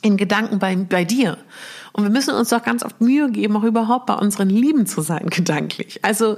in 0.08 0.18
Gedanken 0.18 0.60
bei, 0.60 0.76
bei 0.76 1.06
dir. 1.06 1.38
Und 1.94 2.04
wir 2.04 2.10
müssen 2.10 2.34
uns 2.34 2.50
doch 2.50 2.64
ganz 2.64 2.84
oft 2.84 3.02
Mühe 3.02 3.30
geben, 3.32 3.56
auch 3.58 3.64
überhaupt 3.64 4.06
bei 4.06 4.16
unseren 4.16 4.50
Lieben 4.50 4.86
zu 4.86 5.02
sein, 5.02 5.28
gedanklich. 5.30 6.04
Also 6.04 6.38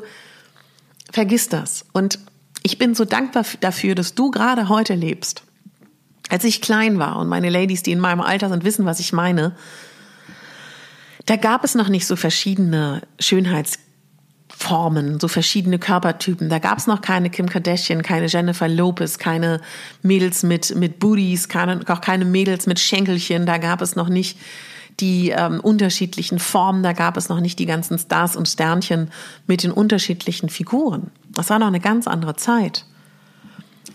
vergiss 1.11 1.49
das. 1.49 1.85
Und 1.93 2.19
ich 2.63 2.77
bin 2.77 2.95
so 2.95 3.05
dankbar 3.05 3.45
dafür, 3.61 3.95
dass 3.95 4.15
du 4.15 4.31
gerade 4.31 4.69
heute 4.69 4.95
lebst. 4.95 5.43
Als 6.29 6.43
ich 6.43 6.61
klein 6.61 6.99
war 6.99 7.17
und 7.17 7.27
meine 7.27 7.49
Ladies, 7.49 7.81
die 7.83 7.91
in 7.91 7.99
meinem 7.99 8.21
Alter 8.21 8.49
sind, 8.49 8.63
wissen, 8.63 8.85
was 8.85 8.99
ich 8.99 9.13
meine, 9.13 9.55
da 11.25 11.35
gab 11.35 11.63
es 11.63 11.75
noch 11.75 11.89
nicht 11.89 12.05
so 12.05 12.15
verschiedene 12.15 13.01
Schönheits 13.19 13.79
Formen, 14.59 15.21
so 15.21 15.29
verschiedene 15.29 15.79
Körpertypen. 15.79 16.49
Da 16.49 16.59
gab 16.59 16.77
es 16.77 16.85
noch 16.85 17.01
keine 17.01 17.29
Kim 17.29 17.47
Kardashian, 17.47 18.03
keine 18.03 18.25
Jennifer 18.25 18.67
Lopez, 18.67 19.17
keine 19.17 19.61
Mädels 20.03 20.43
mit, 20.43 20.75
mit 20.75 20.99
Booties, 20.99 21.47
keine, 21.47 21.79
auch 21.87 22.01
keine 22.01 22.25
Mädels 22.25 22.67
mit 22.67 22.77
Schenkelchen. 22.77 23.45
Da 23.45 23.57
gab 23.57 23.81
es 23.81 23.95
noch 23.95 24.09
nicht 24.09 24.37
die 24.99 25.29
ähm, 25.29 25.61
unterschiedlichen 25.61 26.39
Formen, 26.39 26.83
da 26.83 26.91
gab 26.91 27.15
es 27.15 27.29
noch 27.29 27.39
nicht 27.39 27.57
die 27.57 27.65
ganzen 27.65 27.97
Stars 27.97 28.35
und 28.35 28.49
Sternchen 28.49 29.11
mit 29.47 29.63
den 29.63 29.71
unterschiedlichen 29.71 30.49
Figuren. 30.49 31.09
Das 31.29 31.49
war 31.49 31.57
noch 31.57 31.67
eine 31.67 31.79
ganz 31.79 32.05
andere 32.05 32.35
Zeit. 32.35 32.85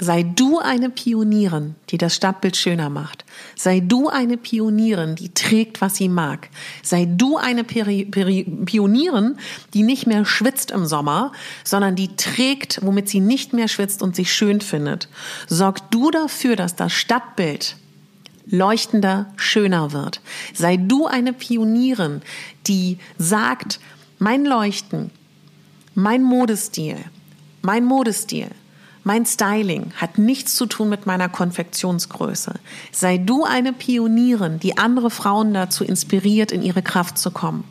Sei 0.01 0.25
du 0.25 0.59
eine 0.59 0.91
Pionierin, 0.91 1.77
die 1.91 1.99
das 1.99 2.17
Stadtbild 2.17 2.57
schöner 2.57 2.91
macht. 2.91 3.25
Sei 3.55 3.81
du 3.81 4.09
eine 4.09 4.37
Pionierin, 4.37 5.15
die 5.15 5.33
trägt, 5.33 5.81
was 5.81 5.97
sie 5.97 6.09
mag. 6.09 6.49
Sei 6.83 7.07
du 7.07 7.37
eine 7.37 7.63
Peri 7.63 8.05
Peri 8.05 8.45
Pionierin, 8.65 9.37
die 9.73 9.83
nicht 9.83 10.07
mehr 10.07 10.25
schwitzt 10.25 10.73
im 10.73 10.87
Sommer, 10.87 11.33
sondern 11.63 11.95
die 11.95 12.17
trägt, 12.17 12.81
womit 12.83 13.09
sie 13.09 13.21
nicht 13.21 13.53
mehr 13.53 13.69
schwitzt 13.69 14.03
und 14.03 14.17
sich 14.17 14.33
schön 14.33 14.61
findet. 14.61 15.09
Sorg 15.47 15.91
du 15.91 16.11
dafür, 16.11 16.57
dass 16.57 16.75
das 16.75 16.93
Stadtbild 16.93 17.77
leuchtender, 18.47 19.33
schöner 19.37 19.93
wird. 19.93 20.21
Sei 20.53 20.77
du 20.77 21.07
eine 21.07 21.33
Pionierin, 21.33 22.21
die 22.67 22.99
sagt, 23.17 23.81
mein 24.19 24.45
Leuchten, 24.45 25.11
mein 25.95 26.23
Modestil, 26.23 26.97
mein 27.63 27.85
Modestil 27.85 28.51
mein 29.05 29.27
Styling 29.27 29.93
hat 29.97 30.17
nichts 30.17 30.57
zu 30.57 30.65
tun 30.65 30.89
mit 30.89 31.05
meiner 31.05 31.29
Konfektionsgröße. 31.29 32.55
Sei 32.91 33.19
du 33.19 33.45
eine 33.45 33.75
Pionierin, 33.75 34.59
die 34.59 34.79
andere 34.79 35.11
Frauen 35.11 35.53
dazu 35.53 35.85
inspiriert, 35.85 36.51
in 36.51 36.63
ihre 36.63 36.83
Kraft 36.83 37.19
zu 37.19 37.31
kommen. 37.31 37.65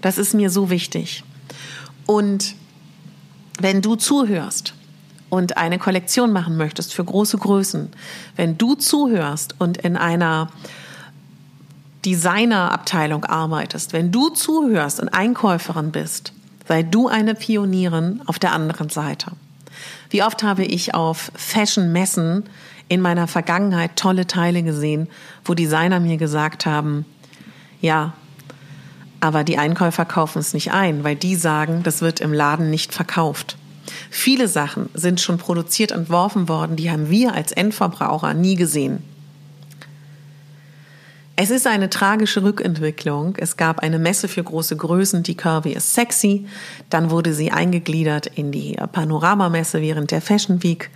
Das 0.00 0.16
ist 0.16 0.34
mir 0.34 0.50
so 0.50 0.70
wichtig. 0.70 1.24
Und 2.06 2.54
wenn 3.58 3.82
du 3.82 3.96
zuhörst 3.96 4.74
und 5.30 5.56
eine 5.56 5.80
Kollektion 5.80 6.32
machen 6.32 6.56
möchtest 6.56 6.94
für 6.94 7.04
große 7.04 7.36
Größen, 7.36 7.90
wenn 8.36 8.56
du 8.56 8.76
zuhörst 8.76 9.56
und 9.58 9.78
in 9.78 9.96
einer 9.96 10.48
Designerabteilung 12.04 13.24
arbeitest, 13.24 13.92
wenn 13.92 14.12
du 14.12 14.28
zuhörst 14.28 15.00
und 15.00 15.08
Einkäuferin 15.08 15.90
bist, 15.90 16.32
sei 16.68 16.84
du 16.84 17.08
eine 17.08 17.34
Pionierin 17.34 18.22
auf 18.26 18.38
der 18.38 18.52
anderen 18.52 18.90
Seite. 18.90 19.32
Wie 20.10 20.22
oft 20.22 20.42
habe 20.42 20.64
ich 20.64 20.94
auf 20.94 21.30
Fashion-Messen 21.34 22.44
in 22.88 23.00
meiner 23.00 23.26
Vergangenheit 23.26 23.96
tolle 23.96 24.26
Teile 24.26 24.62
gesehen, 24.62 25.08
wo 25.44 25.54
Designer 25.54 26.00
mir 26.00 26.16
gesagt 26.16 26.64
haben, 26.66 27.04
ja, 27.80 28.14
aber 29.20 29.44
die 29.44 29.58
Einkäufer 29.58 30.04
kaufen 30.04 30.38
es 30.38 30.54
nicht 30.54 30.72
ein, 30.72 31.04
weil 31.04 31.16
die 31.16 31.34
sagen, 31.34 31.82
das 31.82 32.00
wird 32.00 32.20
im 32.20 32.32
Laden 32.32 32.70
nicht 32.70 32.94
verkauft. 32.94 33.56
Viele 34.10 34.48
Sachen 34.48 34.88
sind 34.94 35.20
schon 35.20 35.38
produziert, 35.38 35.92
entworfen 35.92 36.48
worden, 36.48 36.76
die 36.76 36.90
haben 36.90 37.10
wir 37.10 37.34
als 37.34 37.52
Endverbraucher 37.52 38.34
nie 38.34 38.54
gesehen. 38.54 39.02
Es 41.40 41.50
ist 41.50 41.68
eine 41.68 41.88
tragische 41.88 42.42
Rückentwicklung. 42.42 43.36
Es 43.38 43.56
gab 43.56 43.78
eine 43.78 44.00
Messe 44.00 44.26
für 44.26 44.42
große 44.42 44.76
Größen, 44.76 45.22
die 45.22 45.36
Curvy 45.36 45.70
ist 45.70 45.94
sexy. 45.94 46.46
Dann 46.90 47.12
wurde 47.12 47.32
sie 47.32 47.52
eingegliedert 47.52 48.26
in 48.26 48.50
die 48.50 48.76
Panoramamesse 48.90 49.80
während 49.80 50.10
der 50.10 50.20
Fashion 50.20 50.64
Week. 50.64 50.90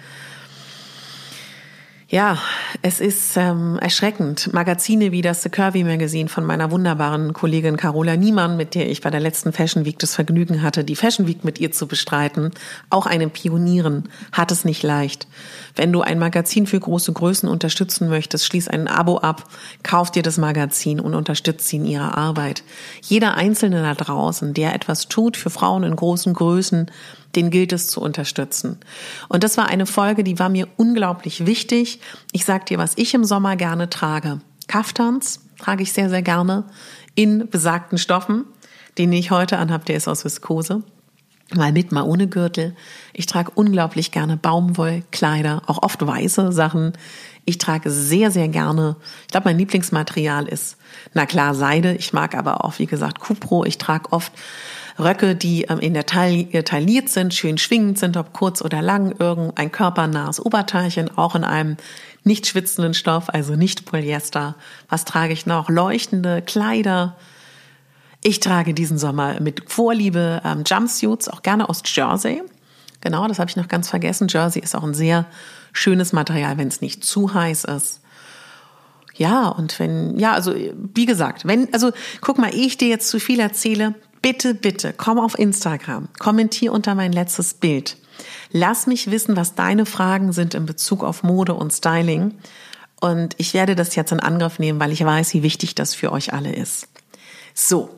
Ja, 2.13 2.37
es 2.83 3.01
ist 3.01 3.39
ähm, 3.39 3.79
erschreckend. 3.81 4.53
Magazine 4.53 5.13
wie 5.13 5.23
das 5.23 5.43
The 5.43 5.49
Curvy 5.49 5.83
Magazine 5.83 6.29
von 6.29 6.45
meiner 6.45 6.71
wunderbaren 6.71 7.33
Kollegin 7.33 7.79
Carola 7.79 8.17
Niemann, 8.17 8.59
mit 8.59 8.75
der 8.75 8.91
ich 8.91 9.01
bei 9.01 9.09
der 9.09 9.19
letzten 9.19 9.55
Fashion 9.55 9.87
Week 9.87 9.99
das 9.99 10.15
Vergnügen 10.15 10.61
hatte, 10.61 10.85
die 10.85 10.95
Fashion 10.95 11.27
Week 11.27 11.43
mit 11.43 11.59
ihr 11.59 11.73
zu 11.73 11.87
bestreiten, 11.87 12.51
auch 12.91 13.07
eine 13.07 13.31
Pionierin, 13.31 14.11
hat 14.31 14.53
es 14.53 14.67
nicht 14.67 14.83
leicht. 14.83 15.27
Wenn 15.75 15.91
du 15.91 16.03
ein 16.03 16.19
Magazin 16.19 16.67
für 16.67 16.79
große 16.79 17.15
Größen 17.15 17.49
unterstützen 17.49 18.11
möchtest, 18.11 18.45
schließ 18.45 18.69
ein 18.69 18.89
Abo 18.89 19.17
ab, 19.17 19.45
kauf 19.83 20.11
dir 20.11 20.23
das 20.23 20.37
Magazin 20.37 21.01
und 21.01 21.15
unterstütze 21.15 21.67
sie 21.67 21.77
in 21.77 21.87
ihrer 21.87 22.19
Arbeit. 22.19 22.63
Jeder 23.01 23.39
Einzelne 23.39 23.81
da 23.81 23.95
draußen, 23.95 24.53
der 24.53 24.75
etwas 24.75 25.09
tut 25.09 25.39
für 25.39 25.49
Frauen 25.49 25.83
in 25.83 25.97
großen 25.97 26.35
Größen, 26.35 26.91
den 27.35 27.51
gilt 27.51 27.73
es 27.73 27.89
zu 27.89 28.01
unterstützen. 28.01 28.79
Und 29.29 29.45
das 29.45 29.57
war 29.57 29.69
eine 29.69 29.87
Folge, 29.87 30.25
die 30.25 30.39
war 30.39 30.49
mir 30.49 30.69
unglaublich 30.77 31.47
wichtig. 31.47 32.01
Ich 32.33 32.45
sag 32.45 32.67
dir, 32.67 32.79
was 32.79 32.93
ich 32.97 33.15
im 33.15 33.25
Sommer 33.25 33.57
gerne 33.57 33.91
trage. 33.91 34.41
Kaftans 34.69 35.41
trage 35.59 35.83
ich 35.83 35.93
sehr, 35.93 36.11
sehr 36.11 36.23
gerne 36.23 36.65
in 37.15 37.49
besagten 37.49 37.99
Stoffen. 37.99 38.45
Den 38.99 39.13
ich 39.13 39.31
heute 39.31 39.57
anhabe, 39.57 39.87
der 39.87 39.97
ist 39.97 40.09
aus 40.09 40.25
Viskose. 40.25 40.83
Mal 41.55 41.73
mit, 41.73 41.93
mal 41.93 42.03
ohne 42.03 42.29
Gürtel. 42.29 42.75
Ich 43.13 43.27
trage 43.27 43.51
unglaublich 43.55 44.11
gerne 44.11 44.37
Baumwollkleider, 44.37 45.63
auch 45.67 45.83
oft 45.83 46.07
weiße 46.07 46.53
Sachen. 46.53 46.93
Ich 47.45 47.59
trage 47.59 47.91
sehr, 47.91 48.31
sehr 48.31 48.49
gerne, 48.49 48.97
ich 49.23 49.29
glaube, 49.29 49.49
mein 49.49 49.59
Lieblingsmaterial 49.59 50.47
ist, 50.47 50.77
na 51.13 51.27
klar, 51.27 51.55
Seide. 51.55 51.95
Ich 51.95 52.13
mag 52.13 52.35
aber 52.35 52.65
auch, 52.65 52.79
wie 52.79 52.87
gesagt, 52.87 53.21
Cupro. 53.21 53.65
Ich 53.65 53.79
trage 53.79 54.13
oft 54.13 54.33
Röcke, 54.99 55.35
die 55.35 55.63
ähm, 55.65 55.79
in 55.79 55.95
der 55.95 56.07
Taille 56.07 56.65
tailliert 56.65 57.09
sind, 57.09 57.35
schön 57.35 57.59
schwingend 57.59 57.99
sind, 57.99 58.17
ob 58.17 58.33
kurz 58.33 58.63
oder 58.63 58.83
lang, 58.83 59.15
irgendein 59.19 59.73
körpernahes 59.73 60.45
Oberteilchen, 60.45 61.17
auch 61.17 61.35
in 61.35 61.45
einem 61.45 61.77
nicht 62.25 62.47
schwitzenden 62.47 62.95
Stoff, 62.95 63.29
also 63.29 63.57
nicht 63.57 63.85
Polyester. 63.87 64.55
Was 64.89 65.05
trage 65.05 65.33
ich 65.33 65.47
noch? 65.47 65.69
Leuchtende 65.69 66.43
Kleider. 66.43 67.17
Ich 68.23 68.39
trage 68.41 68.75
diesen 68.75 68.99
Sommer 68.99 69.41
mit 69.41 69.71
Vorliebe 69.71 70.41
ähm, 70.45 70.63
Jumpsuits, 70.65 71.29
auch 71.29 71.43
gerne 71.43 71.69
aus 71.69 71.83
Jersey. 71.85 72.43
Genau, 73.01 73.27
das 73.27 73.41
habe 73.41 73.51
ich 73.51 73.57
noch 73.57 73.67
ganz 73.67 73.89
vergessen. 73.89 74.29
Jersey 74.31 74.63
ist 74.63 74.77
auch 74.77 74.85
ein 74.85 74.95
sehr 74.95 75.27
schönes 75.73 76.13
Material, 76.13 76.57
wenn 76.59 76.69
es 76.69 76.81
nicht 76.81 77.05
zu 77.05 77.35
heiß 77.35 77.65
ist. 77.65 78.01
Ja, 79.15 79.49
und 79.49 79.79
wenn, 79.79 80.19
ja, 80.19 80.33
also 80.33 80.55
wie 80.55 81.07
gesagt, 81.07 81.47
wenn, 81.47 81.73
also 81.75 81.91
guck 82.21 82.39
mal, 82.39 82.55
ich 82.55 82.79
dir 82.79 82.89
jetzt 82.89 83.09
zu 83.09 83.19
viel 83.19 83.41
erzähle, 83.41 83.95
bitte, 84.23 84.55
bitte, 84.55 84.95
komm 84.97 85.19
auf 85.19 85.39
Instagram, 85.39 86.09
kommentier 86.19 86.73
unter 86.73 86.95
mein 86.95 87.13
letztes 87.13 87.55
Bild. 87.55 87.97
Lass 88.51 88.87
mich 88.87 89.11
wissen, 89.11 89.37
was 89.37 89.55
deine 89.55 89.87
Fragen 89.87 90.33
sind 90.33 90.55
in 90.55 90.67
Bezug 90.67 91.03
auf 91.03 91.23
Mode 91.23 91.55
und 91.55 91.73
Styling. 91.73 92.35
Und 93.01 93.35
ich 93.39 93.53
werde 93.53 93.75
das 93.75 93.97
jetzt 93.97 94.13
in 94.13 94.21
Angriff 94.21 94.59
nehmen, 94.59 94.79
weil 94.79 94.93
ich 94.93 95.05
weiß, 95.05 95.35
wie 95.35 95.43
wichtig 95.43 95.75
das 95.75 95.95
für 95.95 96.13
euch 96.13 96.33
alle 96.33 96.55
ist. 96.55 96.89
So. 97.55 97.91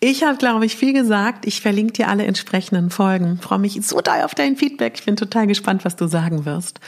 Ich 0.00 0.24
habe, 0.24 0.36
glaube 0.36 0.66
ich, 0.66 0.76
viel 0.76 0.92
gesagt. 0.92 1.46
Ich 1.46 1.60
verlinke 1.60 1.94
dir 1.94 2.08
alle 2.08 2.26
entsprechenden 2.26 2.90
Folgen. 2.90 3.38
Freue 3.40 3.58
mich 3.58 3.78
so 3.82 4.00
doll 4.00 4.22
auf 4.22 4.34
dein 4.34 4.56
Feedback. 4.56 4.94
Ich 4.96 5.04
bin 5.04 5.16
total 5.16 5.46
gespannt, 5.46 5.84
was 5.84 5.96
du 5.96 6.06
sagen 6.06 6.44
wirst. 6.44 6.80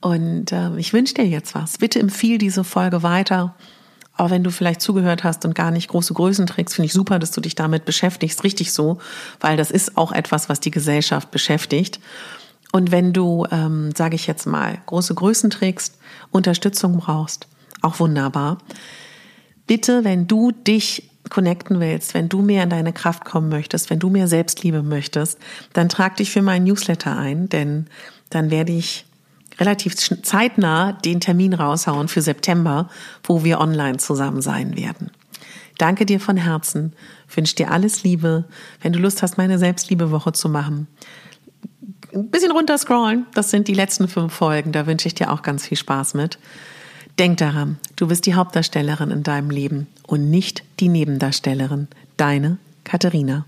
Und 0.00 0.52
äh, 0.52 0.76
ich 0.76 0.92
wünsche 0.92 1.14
dir 1.14 1.26
jetzt 1.26 1.54
was. 1.54 1.78
Bitte 1.78 2.00
empfiehl 2.00 2.38
diese 2.38 2.64
Folge 2.64 3.02
weiter. 3.02 3.54
Auch 4.16 4.30
wenn 4.30 4.44
du 4.44 4.50
vielleicht 4.50 4.80
zugehört 4.80 5.24
hast 5.24 5.44
und 5.44 5.54
gar 5.54 5.70
nicht 5.70 5.88
große 5.88 6.14
Größen 6.14 6.46
trägst, 6.46 6.76
finde 6.76 6.86
ich 6.86 6.92
super, 6.92 7.18
dass 7.18 7.32
du 7.32 7.40
dich 7.40 7.56
damit 7.56 7.84
beschäftigst. 7.84 8.44
Richtig 8.44 8.72
so, 8.72 8.98
weil 9.40 9.56
das 9.56 9.70
ist 9.70 9.96
auch 9.96 10.12
etwas, 10.12 10.48
was 10.48 10.60
die 10.60 10.70
Gesellschaft 10.70 11.30
beschäftigt. 11.30 11.98
Und 12.72 12.90
wenn 12.90 13.12
du, 13.12 13.46
ähm, 13.50 13.90
sage 13.96 14.14
ich 14.14 14.26
jetzt 14.26 14.46
mal, 14.46 14.78
große 14.86 15.14
Größen 15.14 15.50
trägst, 15.50 15.98
Unterstützung 16.30 16.98
brauchst, 16.98 17.48
auch 17.82 18.00
wunderbar. 18.00 18.58
Bitte, 19.66 20.04
wenn 20.04 20.26
du 20.26 20.52
dich 20.52 21.10
connecten 21.30 21.80
willst, 21.80 22.14
wenn 22.14 22.28
du 22.28 22.42
mehr 22.42 22.64
in 22.64 22.70
deine 22.70 22.92
Kraft 22.92 23.24
kommen 23.24 23.48
möchtest, 23.48 23.90
wenn 23.90 23.98
du 23.98 24.10
mehr 24.10 24.28
Selbstliebe 24.28 24.82
möchtest, 24.82 25.38
dann 25.72 25.88
trag 25.88 26.16
dich 26.16 26.30
für 26.30 26.42
meinen 26.42 26.64
Newsletter 26.64 27.16
ein, 27.16 27.48
denn 27.48 27.86
dann 28.30 28.50
werde 28.50 28.72
ich 28.72 29.06
relativ 29.58 29.96
zeitnah 29.96 30.92
den 30.92 31.20
Termin 31.20 31.54
raushauen 31.54 32.08
für 32.08 32.22
September, 32.22 32.88
wo 33.22 33.44
wir 33.44 33.60
online 33.60 33.98
zusammen 33.98 34.42
sein 34.42 34.76
werden. 34.76 35.10
Danke 35.78 36.06
dir 36.06 36.20
von 36.20 36.36
Herzen, 36.36 36.92
wünsche 37.34 37.56
dir 37.56 37.70
alles 37.70 38.02
Liebe. 38.04 38.44
Wenn 38.80 38.92
du 38.92 38.98
Lust 38.98 39.22
hast, 39.22 39.38
meine 39.38 39.58
Selbstliebewoche 39.58 40.32
zu 40.32 40.48
machen, 40.48 40.86
ein 42.12 42.30
bisschen 42.30 42.52
runterscrollen, 42.52 43.26
das 43.34 43.50
sind 43.50 43.66
die 43.66 43.74
letzten 43.74 44.06
fünf 44.06 44.32
Folgen, 44.32 44.70
da 44.70 44.86
wünsche 44.86 45.08
ich 45.08 45.14
dir 45.14 45.32
auch 45.32 45.42
ganz 45.42 45.66
viel 45.66 45.76
Spaß 45.76 46.14
mit. 46.14 46.38
Denk 47.18 47.38
daran, 47.38 47.78
du 47.96 48.08
bist 48.08 48.26
die 48.26 48.34
Hauptdarstellerin 48.34 49.10
in 49.10 49.22
deinem 49.22 49.50
Leben 49.50 49.86
und 50.06 50.30
nicht 50.30 50.64
die 50.80 50.88
Nebendarstellerin. 50.88 51.88
Deine 52.16 52.58
Katharina. 52.84 53.46